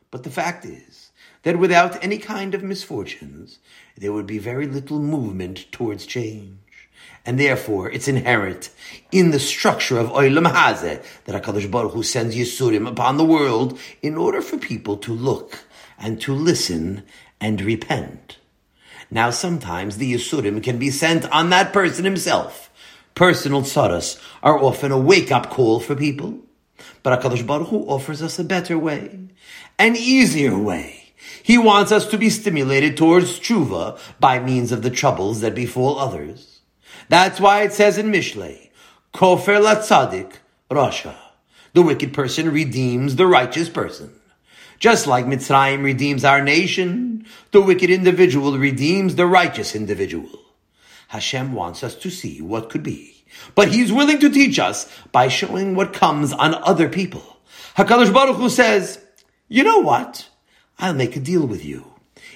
But 0.10 0.24
the 0.24 0.30
fact 0.30 0.64
is 0.64 1.12
that 1.44 1.60
without 1.60 2.02
any 2.02 2.18
kind 2.18 2.56
of 2.56 2.64
misfortunes, 2.64 3.60
there 3.98 4.14
would 4.14 4.26
be 4.26 4.38
very 4.38 4.68
little 4.68 5.00
movement 5.00 5.70
towards 5.74 6.06
change. 6.06 6.60
And 7.26 7.38
therefore, 7.38 7.92
it's 7.92 8.08
inherent 8.08 8.70
in 9.12 9.32
the 9.32 9.40
structure 9.40 9.98
of 9.98 10.10
Olam 10.12 10.50
Hazeh 10.50 11.04
that 11.26 11.44
HaKadosh 11.44 11.70
Baruch 11.70 11.94
Hu 11.94 12.04
sends 12.04 12.36
Yisurim 12.36 12.88
upon 12.88 13.18
the 13.18 13.26
world 13.26 13.78
in 14.02 14.16
order 14.16 14.42
for 14.42 14.58
people 14.58 14.96
to 14.98 15.14
look 15.14 15.66
and 15.98 16.22
to 16.22 16.34
listen 16.34 17.04
and 17.42 17.62
repent. 17.62 18.38
Now, 19.12 19.30
sometimes 19.30 19.98
the 19.98 20.14
Yisurim 20.14 20.64
can 20.64 20.80
be 20.80 20.90
sent 20.90 21.30
on 21.32 21.50
that 21.50 21.74
person 21.74 22.06
himself. 22.06 22.65
Personal 23.16 23.62
tzaras 23.62 24.22
are 24.44 24.62
often 24.62 24.92
a 24.92 25.00
wake-up 25.00 25.50
call 25.50 25.80
for 25.80 25.96
people. 25.96 26.38
But 27.02 27.22
HaKadosh 27.22 27.48
Baruch 27.48 27.70
Hu 27.70 27.86
offers 27.88 28.22
us 28.22 28.38
a 28.38 28.44
better 28.44 28.78
way, 28.78 29.30
an 29.80 29.96
easier 29.96 30.58
way. 30.58 31.14
He 31.42 31.58
wants 31.58 31.94
us 31.94 32.06
to 32.08 32.18
be 32.18 32.30
stimulated 32.30 32.98
towards 32.98 33.40
tshuva 33.40 33.98
by 34.20 34.40
means 34.40 34.74
of 34.74 34.82
the 34.82 34.90
troubles 34.90 35.40
that 35.40 35.56
befall 35.56 35.98
others. 35.98 36.60
That's 37.08 37.40
why 37.40 37.62
it 37.62 37.72
says 37.72 37.98
in 37.98 38.12
Mishlei, 38.12 38.70
Kofer 39.14 39.62
latzadik 39.64 40.34
rasha. 40.70 41.16
The 41.72 41.84
wicked 41.84 42.14
person 42.14 42.52
redeems 42.52 43.16
the 43.16 43.28
righteous 43.28 43.70
person. 43.70 44.12
Just 44.78 45.08
like 45.08 45.26
Mitzrayim 45.26 45.84
redeems 45.84 46.26
our 46.26 46.44
nation, 46.44 47.26
the 47.52 47.62
wicked 47.62 47.90
individual 47.90 48.58
redeems 48.58 49.16
the 49.16 49.26
righteous 49.26 49.74
individual. 49.74 50.45
Hashem 51.10 51.54
wants 51.54 51.84
us 51.84 51.96
to 51.96 52.10
see 52.10 52.42
what 52.42 52.70
could 52.70 52.84
be, 52.84 53.26
but 53.54 53.70
He's 53.70 53.94
willing 53.94 54.20
to 54.20 54.30
teach 54.30 54.60
us 54.60 54.92
by 55.12 55.28
showing 55.28 55.76
what 55.76 55.94
comes 55.94 56.34
on 56.34 56.56
other 56.56 56.90
people. 56.90 57.38
Hakadosh 57.78 58.14
Baruch 58.14 58.38
Hu 58.38 58.50
says, 58.50 59.00
"You 59.48 59.64
know 59.64 59.80
what? 59.80 60.30
I'll 60.80 60.94
make 60.94 61.16
a 61.16 61.20
deal 61.20 61.46
with 61.46 61.64
you. 61.64 61.94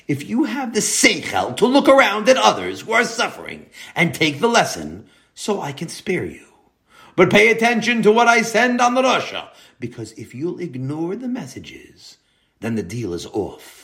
If 0.07 0.27
you 0.27 0.45
have 0.45 0.73
the 0.73 0.79
seichel 0.79 1.55
to 1.57 1.65
look 1.65 1.87
around 1.87 2.27
at 2.29 2.37
others 2.37 2.81
who 2.81 2.93
are 2.93 3.03
suffering 3.03 3.69
and 3.95 4.13
take 4.13 4.39
the 4.39 4.47
lesson, 4.47 5.07
so 5.35 5.61
I 5.61 5.71
can 5.71 5.87
spare 5.87 6.25
you. 6.25 6.45
But 7.15 7.29
pay 7.29 7.49
attention 7.49 8.01
to 8.03 8.11
what 8.11 8.27
I 8.27 8.41
send 8.41 8.81
on 8.81 8.93
the 8.95 9.01
rasha, 9.01 9.49
because 9.79 10.11
if 10.13 10.33
you'll 10.33 10.59
ignore 10.59 11.15
the 11.15 11.27
messages, 11.27 12.17
then 12.59 12.75
the 12.75 12.83
deal 12.83 13.13
is 13.13 13.25
off. 13.25 13.78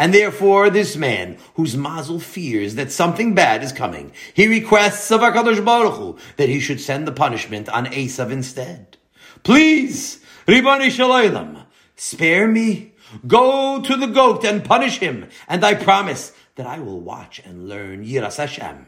And 0.00 0.14
therefore, 0.14 0.70
this 0.70 0.96
man, 0.96 1.36
whose 1.56 1.76
mazel 1.76 2.20
fears 2.20 2.76
that 2.76 2.90
something 2.90 3.34
bad 3.34 3.62
is 3.62 3.70
coming, 3.70 4.12
he 4.32 4.46
requests 4.46 5.10
of 5.10 5.20
HaKadosh 5.20 5.62
Baruch 5.62 5.92
Hu 5.92 6.16
that 6.38 6.48
he 6.48 6.58
should 6.58 6.80
send 6.80 7.06
the 7.06 7.12
punishment 7.12 7.68
on 7.68 7.84
Esav 7.84 8.30
instead. 8.30 8.96
Please, 9.42 10.24
Ribono 10.46 10.90
Shel 10.90 11.10
Olam, 11.10 11.66
spare 11.96 12.48
me. 12.48 12.94
Go 13.26 13.82
to 13.82 13.94
the 13.94 14.06
goat 14.06 14.42
and 14.42 14.64
punish 14.64 15.00
him, 15.00 15.28
and 15.46 15.62
I 15.62 15.74
promise 15.74 16.32
that 16.54 16.66
I 16.66 16.78
will 16.78 17.00
watch 17.00 17.38
and 17.44 17.68
learn 17.68 18.06
Yiras 18.06 18.38
Hashem. 18.38 18.86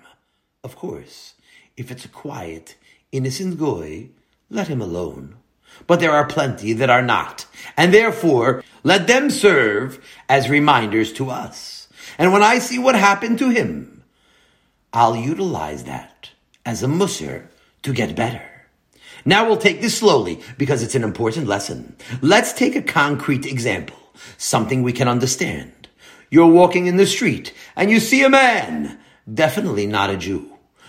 Of 0.65 0.77
course, 0.77 1.35
if 1.77 1.91
it's 1.91 2.07
a 2.07 2.09
quiet, 2.09 2.77
innocent 3.11 3.59
goy, 3.59 4.09
let 4.49 4.69
him 4.69 4.81
alone 4.81 5.37
but 5.87 6.01
there 6.01 6.13
are 6.13 6.27
plenty 6.27 6.73
that 6.75 6.91
are 6.91 7.03
not. 7.03 7.47
And 7.77 7.93
therefore, 7.93 8.62
let 8.83 9.07
them 9.07 9.31
serve 9.31 10.05
as 10.29 10.51
reminders 10.51 11.13
to 11.15 11.31
us. 11.31 11.89
And 12.19 12.33
when 12.33 12.43
I 12.43 12.59
see 12.59 12.79
what 12.79 12.95
happened 12.95 13.39
to 13.39 13.51
him, 13.51 14.03
I'll 14.93 15.17
utilize 15.17 15.85
that 15.85 16.31
as 16.67 16.83
a 16.83 16.89
musser 16.89 17.49
to 17.83 17.93
get 17.93 18.17
better. 18.17 18.49
Now 19.25 19.47
we'll 19.47 19.57
take 19.57 19.81
this 19.81 19.99
slowly 19.99 20.41
because 20.59 20.83
it's 20.83 20.95
an 20.95 21.05
important 21.05 21.47
lesson. 21.47 21.97
Let's 22.21 22.53
take 22.53 22.75
a 22.75 22.83
concrete 22.83 23.47
example, 23.47 23.99
something 24.37 24.83
we 24.83 24.93
can 24.93 25.09
understand. 25.09 25.89
You're 26.31 26.47
walking 26.47 26.87
in 26.87 26.97
the 26.97 27.07
street 27.07 27.55
and 27.77 27.91
you 27.91 28.01
see 28.01 28.23
a 28.25 28.29
man, 28.29 28.99
definitely 29.33 29.87
not 29.87 30.11
a 30.11 30.17
Jew. 30.17 30.49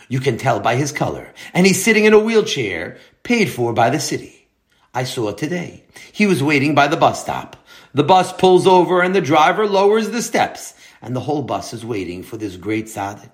You 0.10 0.20
can 0.20 0.38
tell 0.38 0.60
by 0.60 0.76
his 0.76 0.92
color, 0.92 1.34
and 1.54 1.66
he's 1.66 1.84
sitting 1.84 2.06
in 2.06 2.14
a 2.14 2.20
wheelchair 2.20 2.98
paid 3.24 3.50
for 3.50 3.74
by 3.74 3.90
the 3.90 4.00
city. 4.00 4.48
I 4.94 5.06
saw 5.06 5.30
it 5.30 5.38
today. 5.38 5.86
He 6.12 6.28
was 6.28 6.44
waiting 6.44 6.76
by 6.76 6.88
the 6.88 6.98
bus 6.98 7.22
stop. 7.22 7.56
The 7.94 8.04
bus 8.04 8.34
pulls 8.34 8.66
over 8.66 9.02
and 9.02 9.14
the 9.14 9.22
driver 9.22 9.68
lowers 9.68 10.10
the 10.10 10.22
steps 10.22 10.74
and 11.04 11.14
the 11.14 11.20
whole 11.20 11.44
bus 11.44 11.74
is 11.74 11.86
waiting 11.86 12.24
for 12.24 12.38
this 12.38 12.56
great 12.56 12.86
tzaddik. 12.86 13.30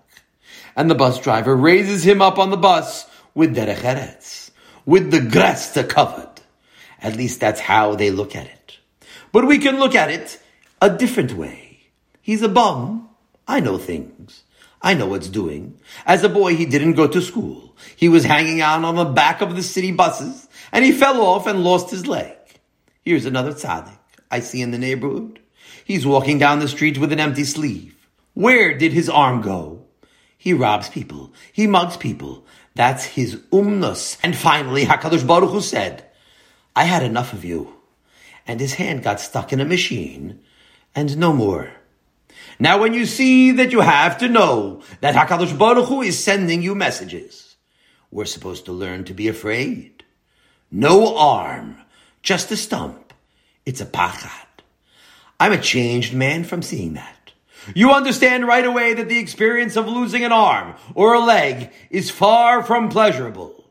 And 0.75 0.89
the 0.89 0.95
bus 0.95 1.19
driver 1.19 1.55
raises 1.55 2.05
him 2.05 2.21
up 2.21 2.39
on 2.39 2.49
the 2.49 2.57
bus 2.57 3.07
with 3.35 3.55
derech 3.55 3.77
eretz, 3.77 4.49
with 4.85 5.11
the 5.11 5.19
gresta 5.19 5.87
covered. 5.87 6.41
At 6.99 7.15
least 7.15 7.39
that's 7.39 7.61
how 7.61 7.95
they 7.95 8.09
look 8.09 8.35
at 8.35 8.47
it. 8.47 8.79
But 9.31 9.45
we 9.45 9.59
can 9.59 9.79
look 9.79 9.93
at 9.93 10.09
it 10.09 10.41
a 10.81 10.89
different 10.89 11.33
way. 11.33 11.91
He's 12.21 12.41
a 12.41 12.49
bum. 12.49 13.09
I 13.47 13.59
know 13.59 13.77
things. 13.77 14.43
I 14.81 14.95
know 14.95 15.07
what's 15.07 15.29
doing. 15.29 15.79
As 16.05 16.23
a 16.23 16.29
boy, 16.29 16.55
he 16.55 16.65
didn't 16.65 16.93
go 16.93 17.07
to 17.07 17.21
school. 17.21 17.75
He 17.95 18.09
was 18.09 18.23
hanging 18.23 18.61
out 18.61 18.83
on 18.83 18.95
the 18.95 19.05
back 19.05 19.41
of 19.41 19.55
the 19.55 19.63
city 19.63 19.91
buses, 19.91 20.47
and 20.71 20.83
he 20.83 20.91
fell 20.91 21.21
off 21.21 21.45
and 21.47 21.63
lost 21.63 21.91
his 21.91 22.07
leg. 22.07 22.35
Here's 23.03 23.25
another 23.25 23.53
tzaddik 23.53 23.98
I 24.31 24.39
see 24.39 24.61
in 24.61 24.71
the 24.71 24.77
neighborhood. 24.77 25.39
He's 25.83 26.05
walking 26.05 26.37
down 26.37 26.59
the 26.59 26.67
street 26.67 26.97
with 26.97 27.11
an 27.11 27.19
empty 27.19 27.43
sleeve. 27.43 27.95
Where 28.33 28.77
did 28.77 28.93
his 28.93 29.09
arm 29.09 29.41
go? 29.41 29.85
He 30.37 30.53
robs 30.53 30.89
people. 30.89 31.33
He 31.51 31.67
mugs 31.67 31.97
people. 31.97 32.45
That's 32.75 33.03
his 33.03 33.35
umnus. 33.51 34.17
And 34.23 34.35
finally, 34.35 34.85
HaKadosh 34.85 35.27
Baruch 35.27 35.51
Hu 35.51 35.61
said, 35.61 36.05
I 36.75 36.85
had 36.85 37.03
enough 37.03 37.33
of 37.33 37.43
you. 37.43 37.73
And 38.47 38.59
his 38.59 38.75
hand 38.75 39.03
got 39.03 39.19
stuck 39.19 39.51
in 39.51 39.59
a 39.59 39.65
machine, 39.65 40.39
and 40.95 41.17
no 41.17 41.33
more. 41.33 41.71
Now 42.57 42.79
when 42.79 42.93
you 42.93 43.05
see 43.05 43.51
that 43.51 43.71
you 43.71 43.81
have 43.81 44.17
to 44.19 44.29
know 44.29 44.81
that 45.01 45.15
HaKadosh 45.15 45.57
Baruch 45.57 45.87
Hu 45.87 46.01
is 46.01 46.23
sending 46.23 46.61
you 46.61 46.73
messages, 46.75 47.57
we're 48.11 48.25
supposed 48.25 48.65
to 48.65 48.71
learn 48.71 49.03
to 49.05 49.13
be 49.13 49.27
afraid. 49.27 50.03
No 50.71 51.17
arm, 51.17 51.77
just 52.23 52.51
a 52.51 52.57
stump. 52.57 53.08
It's 53.69 53.81
a 53.81 53.85
pachad. 53.85 54.63
I'm 55.39 55.51
a 55.51 55.61
changed 55.61 56.11
man 56.11 56.43
from 56.43 56.63
seeing 56.63 56.95
that. 56.95 57.33
You 57.75 57.91
understand 57.91 58.47
right 58.47 58.65
away 58.65 58.95
that 58.95 59.09
the 59.09 59.19
experience 59.19 59.75
of 59.75 59.87
losing 59.87 60.23
an 60.23 60.31
arm 60.31 60.73
or 60.95 61.13
a 61.13 61.19
leg 61.19 61.71
is 61.91 62.09
far 62.09 62.63
from 62.63 62.89
pleasurable. 62.89 63.63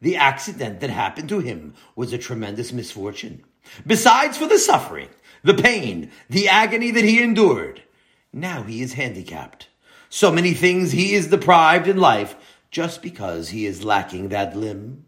The 0.00 0.16
accident 0.16 0.80
that 0.80 0.90
happened 0.90 1.28
to 1.28 1.38
him 1.38 1.74
was 1.94 2.12
a 2.12 2.18
tremendous 2.18 2.72
misfortune. 2.72 3.44
Besides 3.86 4.36
for 4.36 4.46
the 4.46 4.58
suffering, 4.58 5.10
the 5.44 5.54
pain, 5.54 6.10
the 6.28 6.48
agony 6.48 6.90
that 6.90 7.04
he 7.04 7.22
endured, 7.22 7.84
now 8.32 8.64
he 8.64 8.82
is 8.82 8.94
handicapped. 8.94 9.68
So 10.08 10.32
many 10.32 10.54
things 10.54 10.90
he 10.90 11.14
is 11.14 11.28
deprived 11.28 11.86
in 11.86 11.98
life 11.98 12.34
just 12.72 13.00
because 13.00 13.50
he 13.50 13.64
is 13.64 13.84
lacking 13.84 14.30
that 14.30 14.56
limb. 14.56 15.04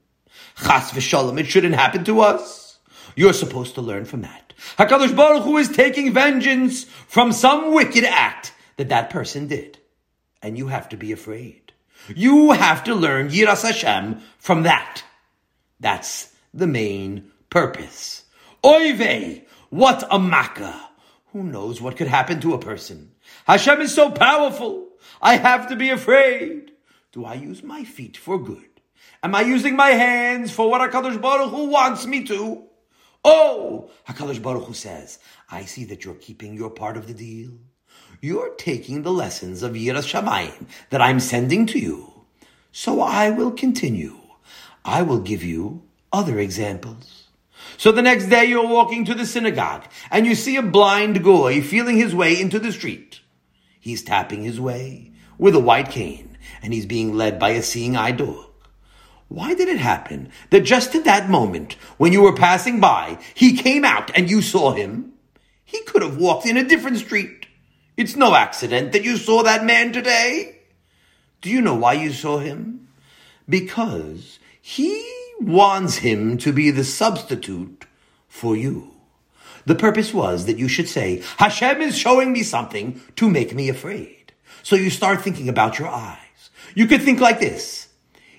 Chas 0.54 0.92
v'shalom, 0.92 1.40
it 1.40 1.48
shouldn't 1.48 1.74
happen 1.74 2.04
to 2.04 2.20
us. 2.20 2.67
You're 3.18 3.32
supposed 3.32 3.74
to 3.74 3.80
learn 3.80 4.04
from 4.04 4.22
that. 4.22 4.52
HaKadosh 4.78 5.16
Baruch 5.16 5.42
Hu 5.42 5.56
is 5.56 5.68
taking 5.68 6.12
vengeance 6.12 6.84
from 6.84 7.32
some 7.32 7.74
wicked 7.74 8.04
act 8.04 8.52
that 8.76 8.90
that 8.90 9.10
person 9.10 9.48
did. 9.48 9.76
And 10.40 10.56
you 10.56 10.68
have 10.68 10.88
to 10.90 10.96
be 10.96 11.10
afraid. 11.10 11.72
You 12.14 12.52
have 12.52 12.84
to 12.84 12.94
learn 12.94 13.30
Yiras 13.30 13.62
Hashem 13.64 14.20
from 14.38 14.62
that. 14.62 15.02
That's 15.80 16.32
the 16.54 16.68
main 16.68 17.32
purpose. 17.50 18.22
Oive, 18.62 19.42
what 19.70 20.06
a 20.12 20.20
makkah. 20.20 20.80
Who 21.32 21.42
knows 21.42 21.80
what 21.80 21.96
could 21.96 22.06
happen 22.06 22.40
to 22.42 22.54
a 22.54 22.60
person? 22.60 23.10
Hashem 23.48 23.80
is 23.80 23.92
so 23.92 24.12
powerful. 24.12 24.90
I 25.20 25.38
have 25.38 25.70
to 25.70 25.74
be 25.74 25.90
afraid. 25.90 26.70
Do 27.10 27.24
I 27.24 27.34
use 27.34 27.64
my 27.64 27.82
feet 27.82 28.16
for 28.16 28.40
good? 28.40 28.62
Am 29.24 29.34
I 29.34 29.40
using 29.40 29.74
my 29.74 29.88
hands 29.88 30.52
for 30.52 30.70
what 30.70 30.88
HaKadosh 30.88 31.20
Baruch 31.20 31.50
Hu 31.50 31.64
wants 31.64 32.06
me 32.06 32.22
to? 32.26 32.67
Oh, 33.24 33.90
HaKadosh 34.08 34.42
Baruch 34.42 34.64
Hu 34.64 34.74
says, 34.74 35.18
I 35.50 35.64
see 35.64 35.84
that 35.84 36.04
you're 36.04 36.14
keeping 36.14 36.54
your 36.54 36.70
part 36.70 36.96
of 36.96 37.06
the 37.06 37.14
deal. 37.14 37.52
You're 38.20 38.54
taking 38.54 39.02
the 39.02 39.12
lessons 39.12 39.62
of 39.62 39.72
Yiras 39.72 40.06
Shamayim 40.06 40.66
that 40.90 41.00
I'm 41.00 41.20
sending 41.20 41.66
to 41.66 41.78
you. 41.78 42.24
So 42.72 43.00
I 43.00 43.30
will 43.30 43.50
continue. 43.50 44.16
I 44.84 45.02
will 45.02 45.20
give 45.20 45.42
you 45.42 45.82
other 46.12 46.38
examples. 46.38 47.24
So 47.76 47.92
the 47.92 48.02
next 48.02 48.26
day 48.26 48.44
you're 48.44 48.68
walking 48.68 49.04
to 49.06 49.14
the 49.14 49.26
synagogue 49.26 49.84
and 50.10 50.26
you 50.26 50.34
see 50.34 50.56
a 50.56 50.62
blind 50.62 51.22
goy 51.22 51.60
feeling 51.60 51.96
his 51.96 52.14
way 52.14 52.40
into 52.40 52.58
the 52.58 52.72
street. 52.72 53.20
He's 53.80 54.02
tapping 54.02 54.44
his 54.44 54.60
way 54.60 55.12
with 55.38 55.54
a 55.54 55.60
white 55.60 55.90
cane 55.90 56.38
and 56.62 56.72
he's 56.72 56.86
being 56.86 57.14
led 57.14 57.38
by 57.38 57.50
a 57.50 57.62
seeing 57.62 57.96
eye. 57.96 58.47
Why 59.28 59.54
did 59.54 59.68
it 59.68 59.78
happen 59.78 60.30
that 60.50 60.62
just 60.62 60.94
at 60.94 61.04
that 61.04 61.28
moment, 61.28 61.74
when 61.98 62.12
you 62.12 62.22
were 62.22 62.34
passing 62.34 62.80
by, 62.80 63.18
he 63.34 63.56
came 63.56 63.84
out 63.84 64.10
and 64.16 64.30
you 64.30 64.40
saw 64.40 64.72
him? 64.72 65.12
He 65.64 65.82
could 65.82 66.02
have 66.02 66.16
walked 66.16 66.46
in 66.46 66.56
a 66.56 66.66
different 66.66 66.96
street. 66.96 67.46
It's 67.96 68.16
no 68.16 68.34
accident 68.34 68.92
that 68.92 69.04
you 69.04 69.18
saw 69.18 69.42
that 69.42 69.64
man 69.64 69.92
today. 69.92 70.60
Do 71.42 71.50
you 71.50 71.60
know 71.60 71.74
why 71.74 71.92
you 71.94 72.12
saw 72.12 72.38
him? 72.38 72.88
Because 73.48 74.38
he 74.62 75.04
wants 75.40 75.96
him 75.96 76.38
to 76.38 76.52
be 76.52 76.70
the 76.70 76.84
substitute 76.84 77.84
for 78.26 78.56
you. 78.56 78.94
The 79.66 79.74
purpose 79.74 80.14
was 80.14 80.46
that 80.46 80.58
you 80.58 80.68
should 80.68 80.88
say, 80.88 81.22
Hashem 81.36 81.82
is 81.82 81.98
showing 81.98 82.32
me 82.32 82.42
something 82.42 83.00
to 83.16 83.28
make 83.28 83.54
me 83.54 83.68
afraid. 83.68 84.32
So 84.62 84.76
you 84.76 84.88
start 84.88 85.20
thinking 85.20 85.48
about 85.48 85.78
your 85.78 85.88
eyes. 85.88 86.50
You 86.74 86.86
could 86.86 87.02
think 87.02 87.20
like 87.20 87.40
this. 87.40 87.87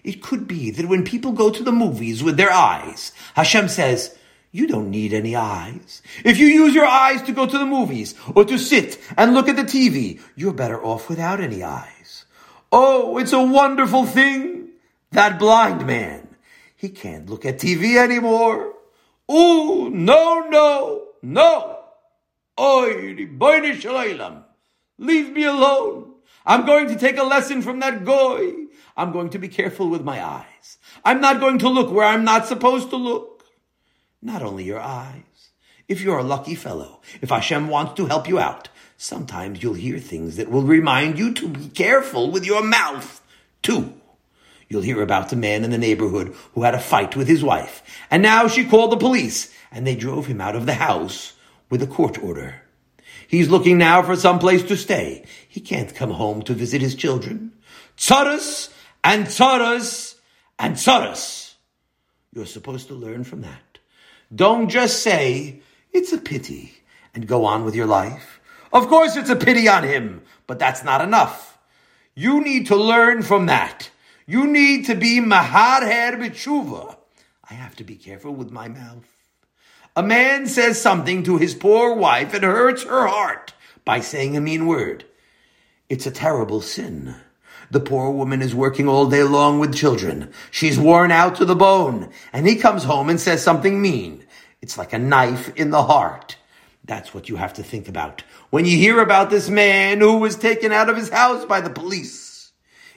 It 0.03 0.21
could 0.21 0.47
be 0.47 0.71
that 0.71 0.87
when 0.87 1.03
people 1.03 1.31
go 1.31 1.49
to 1.49 1.63
the 1.63 1.71
movies 1.71 2.23
with 2.23 2.37
their 2.37 2.51
eyes, 2.51 3.11
Hashem 3.35 3.67
says, 3.67 4.15
you 4.51 4.65
don't 4.65 4.89
need 4.89 5.13
any 5.13 5.35
eyes. 5.35 6.01
If 6.25 6.39
you 6.39 6.47
use 6.47 6.73
your 6.73 6.85
eyes 6.85 7.21
to 7.23 7.31
go 7.31 7.45
to 7.45 7.57
the 7.57 7.65
movies 7.65 8.15
or 8.33 8.45
to 8.45 8.57
sit 8.57 8.97
and 9.15 9.33
look 9.33 9.47
at 9.47 9.55
the 9.55 9.63
TV, 9.63 10.19
you're 10.35 10.53
better 10.53 10.83
off 10.83 11.07
without 11.07 11.39
any 11.39 11.61
eyes. 11.61 12.25
Oh, 12.71 13.17
it's 13.19 13.33
a 13.33 13.43
wonderful 13.43 14.05
thing. 14.05 14.69
That 15.11 15.37
blind 15.37 15.85
man. 15.85 16.35
He 16.75 16.89
can't 16.89 17.29
look 17.29 17.45
at 17.45 17.59
TV 17.59 17.97
anymore. 17.97 18.73
Oh, 19.27 19.89
no, 19.91 20.47
no, 20.49 21.07
no. 21.21 21.79
Oy, 22.59 23.27
Leave 24.97 25.31
me 25.31 25.43
alone. 25.43 26.13
I'm 26.45 26.65
going 26.65 26.87
to 26.87 26.97
take 26.97 27.17
a 27.17 27.23
lesson 27.23 27.61
from 27.61 27.79
that 27.81 28.03
goy. 28.03 28.53
I'm 28.99 29.13
going 29.13 29.29
to 29.29 29.39
be 29.39 29.47
careful 29.47 29.89
with 29.89 30.03
my 30.03 30.21
eyes. 30.21 30.77
I'm 31.05 31.21
not 31.21 31.39
going 31.39 31.59
to 31.59 31.69
look 31.69 31.89
where 31.89 32.05
I'm 32.05 32.25
not 32.25 32.47
supposed 32.47 32.89
to 32.89 32.97
look. 32.97 33.45
Not 34.21 34.41
only 34.41 34.65
your 34.65 34.81
eyes. 34.81 35.23
If 35.87 36.01
you're 36.01 36.19
a 36.19 36.23
lucky 36.23 36.53
fellow, 36.53 36.99
if 37.21 37.29
Hashem 37.29 37.69
wants 37.69 37.93
to 37.93 38.07
help 38.07 38.27
you 38.27 38.39
out, 38.39 38.67
sometimes 38.97 39.63
you'll 39.63 39.75
hear 39.75 39.99
things 39.99 40.35
that 40.35 40.51
will 40.51 40.63
remind 40.63 41.17
you 41.17 41.33
to 41.35 41.47
be 41.47 41.69
careful 41.69 42.29
with 42.29 42.45
your 42.45 42.61
mouth, 42.61 43.21
too. 43.63 43.93
You'll 44.67 44.81
hear 44.81 45.01
about 45.01 45.29
the 45.29 45.37
man 45.37 45.63
in 45.63 45.71
the 45.71 45.77
neighborhood 45.77 46.35
who 46.53 46.63
had 46.63 46.75
a 46.75 46.79
fight 46.79 47.15
with 47.15 47.29
his 47.29 47.41
wife, 47.41 47.81
and 48.11 48.21
now 48.21 48.49
she 48.49 48.65
called 48.65 48.91
the 48.91 48.97
police, 48.97 49.49
and 49.71 49.87
they 49.87 49.95
drove 49.95 50.27
him 50.27 50.41
out 50.41 50.57
of 50.57 50.65
the 50.65 50.73
house 50.73 51.35
with 51.69 51.81
a 51.81 51.87
court 51.87 52.21
order. 52.21 52.63
He's 53.29 53.47
looking 53.47 53.77
now 53.77 54.03
for 54.03 54.17
some 54.17 54.39
place 54.39 54.63
to 54.63 54.75
stay. 54.75 55.25
He 55.47 55.61
can't 55.61 55.95
come 55.95 56.11
home 56.11 56.41
to 56.41 56.53
visit 56.53 56.81
his 56.81 56.95
children. 56.95 57.53
Tzaras 57.95 58.73
and 59.03 59.25
tzaras 59.25 60.15
and 60.57 60.75
tzaras. 60.75 61.53
You're 62.33 62.45
supposed 62.45 62.87
to 62.87 62.93
learn 62.93 63.23
from 63.23 63.41
that. 63.41 63.79
Don't 64.33 64.69
just 64.69 65.01
say, 65.01 65.61
it's 65.91 66.13
a 66.13 66.17
pity, 66.17 66.73
and 67.13 67.27
go 67.27 67.45
on 67.45 67.65
with 67.65 67.75
your 67.75 67.87
life. 67.87 68.39
Of 68.71 68.87
course 68.87 69.15
it's 69.15 69.29
a 69.29 69.35
pity 69.35 69.67
on 69.67 69.83
him, 69.83 70.21
but 70.45 70.59
that's 70.59 70.83
not 70.83 71.01
enough. 71.01 71.57
You 72.13 72.43
need 72.43 72.67
to 72.67 72.75
learn 72.75 73.23
from 73.23 73.47
that. 73.47 73.89
You 74.27 74.45
need 74.45 74.85
to 74.85 74.95
be 74.95 75.19
maharher 75.19 76.19
b'tshuva. 76.19 76.97
I 77.49 77.53
have 77.55 77.75
to 77.77 77.83
be 77.83 77.95
careful 77.95 78.35
with 78.35 78.51
my 78.51 78.67
mouth. 78.67 79.07
A 79.95 80.03
man 80.03 80.45
says 80.45 80.79
something 80.79 81.23
to 81.23 81.37
his 81.37 81.55
poor 81.55 81.95
wife 81.95 82.33
and 82.35 82.43
hurts 82.43 82.83
her 82.83 83.07
heart 83.07 83.53
by 83.85 84.01
saying 84.01 84.37
a 84.37 84.41
mean 84.41 84.67
word. 84.67 85.05
It's 85.89 86.05
a 86.05 86.11
terrible 86.11 86.61
sin. 86.61 87.15
The 87.71 87.79
poor 87.79 88.11
woman 88.11 88.41
is 88.41 88.55
working 88.55 88.87
all 88.87 89.09
day 89.09 89.23
long 89.23 89.59
with 89.59 89.75
children. 89.75 90.31
She's 90.51 90.79
worn 90.79 91.11
out 91.11 91.35
to 91.35 91.45
the 91.45 91.55
bone. 91.55 92.09
And 92.33 92.47
he 92.47 92.55
comes 92.55 92.83
home 92.83 93.09
and 93.09 93.19
says 93.19 93.43
something 93.43 93.81
mean. 93.81 94.25
It's 94.61 94.77
like 94.77 94.93
a 94.93 94.99
knife 94.99 95.53
in 95.55 95.69
the 95.69 95.83
heart. 95.83 96.37
That's 96.83 97.13
what 97.13 97.29
you 97.29 97.35
have 97.35 97.53
to 97.53 97.63
think 97.63 97.87
about 97.87 98.23
when 98.49 98.65
you 98.65 98.75
hear 98.75 98.99
about 98.99 99.29
this 99.29 99.49
man 99.49 99.99
who 99.99 100.17
was 100.17 100.35
taken 100.35 100.71
out 100.71 100.89
of 100.89 100.97
his 100.97 101.09
house 101.09 101.45
by 101.45 101.61
the 101.61 101.69
police. 101.69 102.51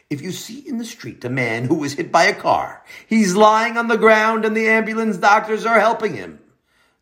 If 0.09 0.23
you 0.23 0.33
see 0.33 0.61
in 0.67 0.79
the 0.79 0.85
street 0.85 1.25
a 1.25 1.31
man 1.31 1.65
who 1.65 1.75
was 1.75 1.95
hit 1.95 2.11
by 2.11 2.25
a 2.25 2.35
car, 2.35 2.83
he's 3.07 3.37
lying 3.37 3.77
on 3.77 3.89
the 3.89 3.97
ground 3.97 4.45
and 4.45 4.57
the 4.57 4.69
ambulance 4.69 5.19
doctors 5.19 5.67
are 5.67 5.81
helping 5.81 6.15
him. 6.15 6.39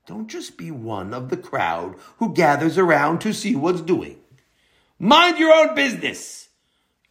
Don't 0.07 0.29
just 0.29 0.57
be 0.57 0.71
one 0.71 1.15
of 1.15 1.29
the 1.29 1.37
crowd 1.37 1.95
who 2.19 2.35
gathers 2.35 2.77
around 2.79 3.21
to 3.21 3.33
see 3.33 3.55
what's 3.55 3.81
doing. 3.81 4.19
Mind 4.99 5.39
your 5.39 5.53
own 5.53 5.75
business. 5.75 6.40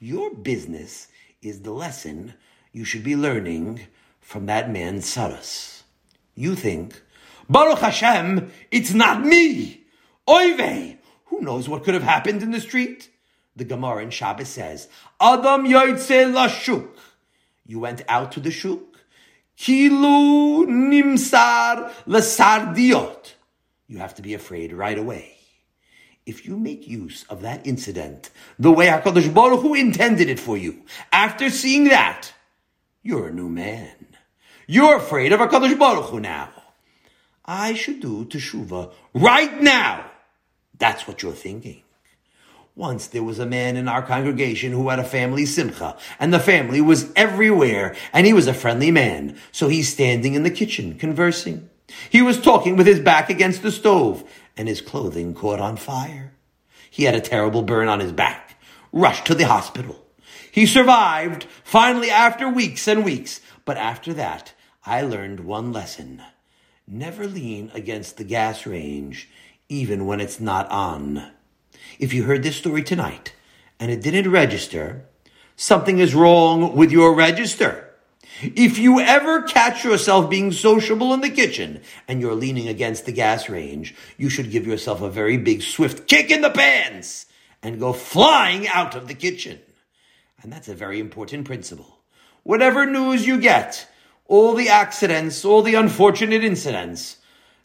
Your 0.02 0.34
business 0.34 1.10
is 1.42 1.62
the 1.62 1.72
lesson 1.74 2.34
you 2.72 2.86
should 2.86 3.04
be 3.04 3.18
learning 3.18 3.82
from 4.22 4.46
that 4.46 4.72
man 4.72 5.00
tzaras. 5.00 5.82
You 6.36 6.56
think, 6.56 7.02
Baruch 7.50 7.80
Hashem, 7.80 8.50
it's 8.72 8.94
not 8.94 9.26
me. 9.26 9.84
Oive, 10.26 10.98
who 11.26 11.42
knows 11.42 11.68
what 11.68 11.84
could 11.84 11.96
have 11.96 12.04
happened 12.04 12.42
in 12.42 12.52
the 12.52 12.62
street? 12.62 13.10
The 13.58 13.66
Gemara 13.66 14.04
in 14.04 14.10
Shabbos 14.10 14.48
says, 14.48 14.88
Adam 15.20 15.66
yoitze 15.66 16.32
lashuk. 16.34 16.96
You 17.66 17.80
went 17.80 18.02
out 18.08 18.32
to 18.34 18.40
the 18.40 18.52
shuk. 18.52 19.02
Kilu 19.58 20.66
nimsar 20.66 21.92
lesardiot. 22.06 23.36
You 23.88 23.98
have 23.98 24.16
to 24.16 24.22
be 24.22 24.34
afraid 24.34 24.72
right 24.72 24.98
away. 24.98 25.39
If 26.30 26.46
you 26.46 26.58
make 26.58 26.88
use 26.88 27.26
of 27.28 27.42
that 27.42 27.66
incident 27.66 28.30
the 28.60 28.72
way 28.72 28.86
HaKadosh 28.86 29.34
Baruch 29.34 29.62
Hu 29.62 29.74
intended 29.74 30.30
it 30.30 30.40
for 30.40 30.56
you, 30.56 30.84
after 31.12 31.50
seeing 31.50 31.86
that, 31.86 32.32
you're 33.02 33.30
a 33.30 33.34
new 33.34 33.50
man. 33.50 34.06
You're 34.68 34.98
afraid 34.98 35.34
of 35.34 35.40
HaKadosh 35.40 35.80
Baruch 35.80 36.12
Hu 36.12 36.20
now. 36.20 36.52
I 37.44 37.74
should 37.74 38.00
do 38.00 38.26
teshuva 38.26 38.94
right 39.16 39.60
now. 39.60 40.06
That's 40.78 41.08
what 41.08 41.24
you're 41.24 41.34
thinking. 41.34 41.82
Once 42.76 43.08
there 43.08 43.24
was 43.24 43.40
a 43.40 43.46
man 43.48 43.76
in 43.76 43.88
our 43.88 44.04
congregation 44.04 44.72
who 44.72 44.90
had 44.90 45.00
a 45.00 45.04
family 45.04 45.48
simcha, 45.48 45.98
and 46.20 46.32
the 46.32 46.40
family 46.40 46.80
was 46.80 47.12
everywhere, 47.16 47.96
and 48.14 48.28
he 48.28 48.34
was 48.34 48.46
a 48.46 48.54
friendly 48.54 48.92
man. 48.92 49.36
So 49.52 49.68
he's 49.68 49.92
standing 49.92 50.36
in 50.36 50.44
the 50.44 50.52
kitchen 50.52 50.94
conversing. 50.94 51.72
He 52.12 52.22
was 52.22 52.40
talking 52.40 52.76
with 52.76 52.86
his 52.86 53.00
back 53.00 53.32
against 53.32 53.64
the 53.64 53.72
stove, 53.72 54.24
and 54.60 54.68
his 54.68 54.82
clothing 54.82 55.34
caught 55.34 55.62
on 55.62 55.78
fire. 55.78 56.34
He 56.92 57.06
had 57.06 57.16
a 57.16 57.22
terrible 57.22 57.62
burn 57.62 57.88
on 57.88 58.02
his 58.02 58.12
back, 58.12 58.60
rushed 58.92 59.26
to 59.28 59.34
the 59.34 59.48
hospital. 59.48 60.06
He 60.52 60.66
survived, 60.66 61.46
finally, 61.64 62.10
after 62.10 62.50
weeks 62.50 62.86
and 62.86 63.06
weeks. 63.06 63.40
But 63.64 63.78
after 63.78 64.14
that, 64.16 64.54
I 64.86 65.02
learned 65.04 65.40
one 65.40 65.72
lesson. 65.72 66.22
Never 66.86 67.26
lean 67.26 67.72
against 67.74 68.18
the 68.18 68.26
gas 68.26 68.66
range, 68.66 69.30
even 69.70 70.06
when 70.06 70.20
it's 70.20 70.42
not 70.42 70.70
on. 70.70 71.32
If 71.98 72.14
you 72.14 72.24
heard 72.24 72.44
this 72.44 72.58
story 72.58 72.84
tonight 72.84 73.34
and 73.80 73.90
it 73.90 74.02
didn't 74.02 74.30
register, 74.30 75.06
something 75.56 76.00
is 76.00 76.14
wrong 76.14 76.76
with 76.76 76.92
your 76.92 77.16
register. 77.16 77.89
If 78.42 78.78
you 78.78 79.02
ever 79.02 79.42
catch 79.42 79.84
yourself 79.84 80.30
being 80.30 80.54
sociable 80.54 81.14
in 81.14 81.20
the 81.20 81.30
kitchen 81.30 81.82
and 82.08 82.22
you're 82.22 82.36
leaning 82.36 82.70
against 82.70 83.06
the 83.06 83.12
gas 83.12 83.50
range, 83.50 83.94
you 84.18 84.30
should 84.30 84.50
give 84.50 84.66
yourself 84.66 85.02
a 85.02 85.10
very 85.10 85.36
big 85.36 85.62
swift 85.62 86.08
kick 86.08 86.32
in 86.32 86.42
the 86.42 86.50
pants 86.50 87.26
and 87.62 87.80
go 87.80 87.92
flying 87.92 88.66
out 88.70 88.96
of 88.96 89.10
the 89.10 89.14
kitchen. 89.14 89.60
And 90.42 90.54
that's 90.54 90.70
a 90.70 90.76
very 90.76 91.02
important 91.02 91.46
principle. 91.46 92.00
Whatever 92.44 92.86
news 92.86 93.28
you 93.28 93.42
get, 93.42 93.86
all 94.26 94.54
the 94.54 94.70
accidents, 94.70 95.44
all 95.44 95.62
the 95.62 95.76
unfortunate 95.76 96.44
incidents 96.44 97.18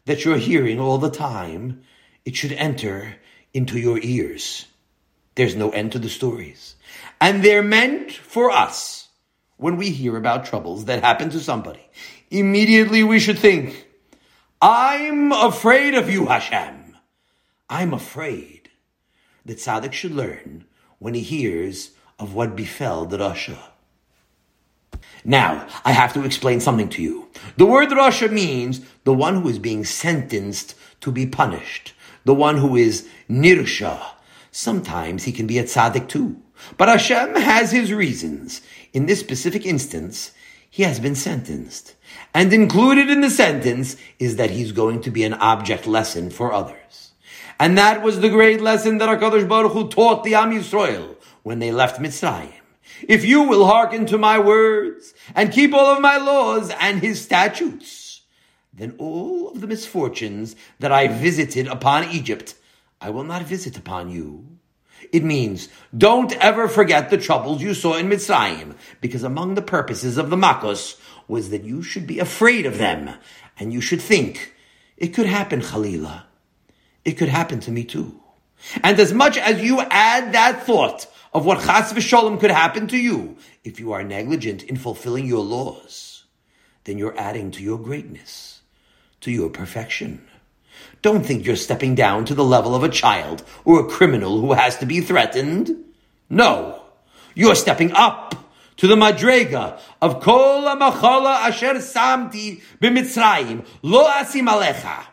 that 0.03 0.25
you're 0.25 0.37
hearing 0.37 0.79
all 0.79 0.97
the 0.97 1.09
time, 1.09 1.83
it 2.25 2.35
should 2.35 2.51
enter 2.51 3.15
into 3.53 3.79
your 3.79 3.99
ears. 4.01 4.65
There's 5.35 5.55
no 5.55 5.69
end 5.69 5.93
to 5.93 5.99
the 5.99 6.09
stories. 6.09 6.75
And 7.21 7.43
they're 7.43 7.63
meant 7.63 8.11
for 8.11 8.51
us 8.51 9.04
when 9.57 9.77
we 9.77 9.89
hear 9.89 10.17
about 10.17 10.45
troubles 10.45 10.85
that 10.85 11.03
happen 11.03 11.29
to 11.31 11.39
somebody. 11.39 11.87
Immediately 12.29 13.03
we 13.03 13.19
should 13.19 13.39
think, 13.39 13.87
I'm 14.61 15.31
afraid 15.31 15.93
of 15.93 16.09
you, 16.09 16.25
Hashem. 16.25 16.95
I'm 17.69 17.93
afraid 17.93 18.69
that 19.45 19.57
Tzaddik 19.57 19.93
should 19.93 20.11
learn 20.11 20.65
when 20.99 21.13
he 21.13 21.21
hears 21.21 21.91
of 22.19 22.33
what 22.33 22.55
befell 22.55 23.05
the 23.05 23.17
Rasha. 23.17 23.57
Now, 25.23 25.67
I 25.83 25.91
have 25.91 26.13
to 26.13 26.23
explain 26.23 26.59
something 26.59 26.89
to 26.89 27.01
you. 27.01 27.29
The 27.57 27.65
word 27.65 27.89
Rasha 27.89 28.31
means 28.31 28.81
the 29.03 29.13
one 29.13 29.41
who 29.41 29.49
is 29.49 29.59
being 29.59 29.83
sentenced 29.83 30.75
to 31.01 31.11
be 31.11 31.25
punished 31.25 31.93
the 32.25 32.33
one 32.33 32.57
who 32.57 32.75
is 32.75 33.07
nirsha. 33.29 34.03
Sometimes 34.51 35.23
he 35.23 35.31
can 35.31 35.47
be 35.47 35.59
a 35.59 35.63
tzaddik 35.63 36.09
too. 36.09 36.41
But 36.77 36.89
Hashem 36.89 37.35
has 37.35 37.71
his 37.71 37.93
reasons. 37.93 38.61
In 38.93 39.05
this 39.05 39.19
specific 39.19 39.65
instance, 39.65 40.31
he 40.69 40.83
has 40.83 40.99
been 40.99 41.15
sentenced. 41.15 41.95
And 42.33 42.51
included 42.51 43.09
in 43.09 43.21
the 43.21 43.29
sentence 43.29 43.95
is 44.19 44.35
that 44.35 44.51
he's 44.51 44.71
going 44.71 45.01
to 45.01 45.11
be 45.11 45.23
an 45.23 45.33
object 45.33 45.87
lesson 45.87 46.29
for 46.29 46.51
others. 46.51 47.11
And 47.59 47.77
that 47.77 48.01
was 48.01 48.19
the 48.19 48.29
great 48.29 48.59
lesson 48.59 48.97
that 48.97 49.07
HaKadosh 49.07 49.47
Baruch 49.47 49.71
Hu 49.71 49.87
taught 49.87 50.23
the 50.23 50.35
Am 50.35 50.51
Yisrael 50.51 51.15
when 51.43 51.59
they 51.59 51.71
left 51.71 52.01
Mitzrayim. 52.01 52.51
If 53.07 53.25
you 53.25 53.43
will 53.43 53.65
hearken 53.65 54.05
to 54.07 54.17
my 54.17 54.39
words 54.39 55.13
and 55.33 55.51
keep 55.51 55.73
all 55.73 55.87
of 55.87 56.01
my 56.01 56.17
laws 56.17 56.71
and 56.79 57.01
his 57.01 57.21
statutes, 57.21 58.21
then 58.73 58.95
all 58.97 59.49
of 59.49 59.61
the 59.61 59.67
misfortunes 59.67 60.55
that 60.79 60.91
I 60.91 61.07
visited 61.07 61.67
upon 61.67 62.09
Egypt, 62.09 62.55
I 62.99 63.09
will 63.09 63.23
not 63.23 63.43
visit 63.43 63.77
upon 63.77 64.09
you. 64.09 64.54
It 65.11 65.23
means 65.23 65.69
don't 65.95 66.31
ever 66.33 66.67
forget 66.67 67.09
the 67.09 67.17
troubles 67.17 67.61
you 67.61 67.73
saw 67.73 67.95
in 67.95 68.07
Mitzrayim, 68.07 68.75
because 69.01 69.23
among 69.23 69.55
the 69.55 69.61
purposes 69.61 70.17
of 70.17 70.29
the 70.29 70.35
Makkos 70.35 70.99
was 71.27 71.49
that 71.49 71.63
you 71.63 71.81
should 71.81 72.05
be 72.05 72.19
afraid 72.19 72.65
of 72.65 72.77
them, 72.77 73.11
and 73.57 73.73
you 73.73 73.81
should 73.81 74.01
think, 74.01 74.53
it 74.97 75.13
could 75.13 75.25
happen, 75.25 75.61
Khalila. 75.61 76.23
It 77.03 77.13
could 77.13 77.29
happen 77.29 77.59
to 77.61 77.71
me 77.71 77.83
too. 77.83 78.19
And 78.83 78.99
as 78.99 79.13
much 79.13 79.37
as 79.37 79.61
you 79.61 79.81
add 79.81 80.33
that 80.33 80.63
thought 80.63 81.07
of 81.33 81.45
what 81.45 81.59
chas 81.59 81.91
v'sholem 81.93 82.39
could 82.39 82.51
happen 82.51 82.87
to 82.87 82.97
you 82.97 83.37
if 83.63 83.79
you 83.79 83.91
are 83.91 84.03
negligent 84.03 84.63
in 84.63 84.77
fulfilling 84.77 85.25
your 85.25 85.43
laws, 85.43 86.23
then 86.85 86.97
you're 86.97 87.17
adding 87.17 87.51
to 87.51 87.63
your 87.63 87.77
greatness 87.77 88.61
to 89.21 89.31
your 89.31 89.49
perfection. 89.49 90.25
Don't 91.05 91.23
think 91.23 91.45
you're 91.45 91.55
stepping 91.55 91.93
down 91.93 92.25
to 92.25 92.33
the 92.33 92.43
level 92.43 92.73
of 92.73 92.83
a 92.83 92.89
child 92.89 93.43
or 93.63 93.79
a 93.79 93.87
criminal 93.87 94.41
who 94.41 94.53
has 94.53 94.75
to 94.77 94.87
be 94.87 95.01
threatened. 95.01 95.69
No, 96.31 96.81
you're 97.35 97.53
stepping 97.53 97.91
up 97.91 98.33
to 98.77 98.87
the 98.87 98.95
madrega 98.95 99.79
of 100.01 100.19
kol 100.19 100.63
machala 100.63 101.41
asher 101.41 101.75
samti 101.75 102.59
b'mitzrayim 102.81 103.67
lo 103.83 104.03
asim 104.07 104.49
alecha. 104.49 105.05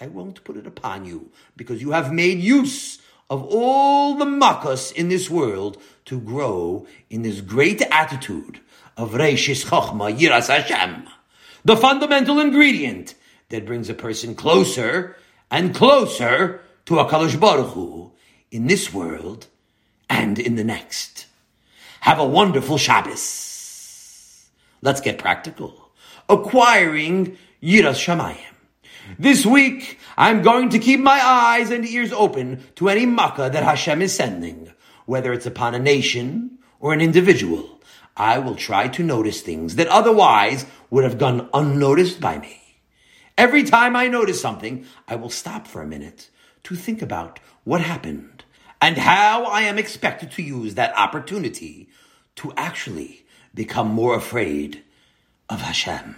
I 0.00 0.06
won't 0.06 0.42
put 0.44 0.56
it 0.56 0.66
upon 0.66 1.04
you 1.04 1.30
because 1.58 1.82
you 1.82 1.90
have 1.90 2.10
made 2.10 2.38
use 2.38 2.98
of 3.28 3.44
all 3.44 4.14
the 4.14 4.24
makkos 4.24 4.94
in 4.94 5.10
this 5.10 5.28
world 5.28 5.76
to 6.06 6.18
grow 6.18 6.86
in 7.10 7.20
this 7.20 7.42
great 7.42 7.82
attitude 7.90 8.60
of 8.96 9.10
reishis 9.10 9.66
chochma 9.66 10.10
yiras 10.18 10.48
Hashem. 10.48 11.06
The 11.66 11.76
fundamental 11.76 12.40
ingredient 12.40 13.14
that 13.50 13.66
brings 13.66 13.88
a 13.88 13.94
person 13.94 14.34
closer 14.34 15.16
and 15.50 15.74
closer 15.74 16.60
to 16.86 16.94
HaKadosh 16.94 17.40
Baruch 17.40 17.72
Hu 17.72 18.12
in 18.50 18.66
this 18.66 18.92
world 18.92 19.46
and 20.08 20.38
in 20.38 20.56
the 20.56 20.64
next. 20.64 21.26
Have 22.00 22.18
a 22.18 22.26
wonderful 22.26 22.78
Shabbos. 22.78 24.48
Let's 24.82 25.00
get 25.00 25.18
practical. 25.18 25.90
Acquiring 26.28 27.38
Yiras 27.62 27.98
Shamayim. 27.98 28.36
This 29.18 29.46
week, 29.46 29.98
I'm 30.18 30.42
going 30.42 30.68
to 30.70 30.78
keep 30.78 31.00
my 31.00 31.18
eyes 31.18 31.70
and 31.70 31.86
ears 31.86 32.12
open 32.12 32.62
to 32.76 32.90
any 32.90 33.06
makkah 33.06 33.48
that 33.50 33.62
Hashem 33.62 34.02
is 34.02 34.14
sending, 34.14 34.70
whether 35.06 35.32
it's 35.32 35.46
upon 35.46 35.74
a 35.74 35.78
nation 35.78 36.58
or 36.80 36.92
an 36.92 37.00
individual. 37.00 37.80
I 38.14 38.38
will 38.38 38.56
try 38.56 38.88
to 38.88 39.02
notice 39.02 39.40
things 39.40 39.76
that 39.76 39.88
otherwise 39.88 40.66
would 40.90 41.04
have 41.04 41.18
gone 41.18 41.48
unnoticed 41.54 42.20
by 42.20 42.38
me. 42.38 42.67
Every 43.38 43.62
time 43.62 43.94
I 43.94 44.08
notice 44.08 44.40
something, 44.40 44.84
I 45.06 45.14
will 45.14 45.30
stop 45.30 45.68
for 45.68 45.80
a 45.80 45.86
minute 45.86 46.28
to 46.64 46.74
think 46.74 47.00
about 47.00 47.38
what 47.62 47.80
happened 47.80 48.42
and 48.82 48.98
how 48.98 49.44
I 49.44 49.60
am 49.62 49.78
expected 49.78 50.32
to 50.32 50.42
use 50.42 50.74
that 50.74 50.92
opportunity 50.98 51.88
to 52.34 52.52
actually 52.56 53.24
become 53.54 53.86
more 53.86 54.16
afraid 54.16 54.82
of 55.48 55.60
Hashem. 55.60 56.16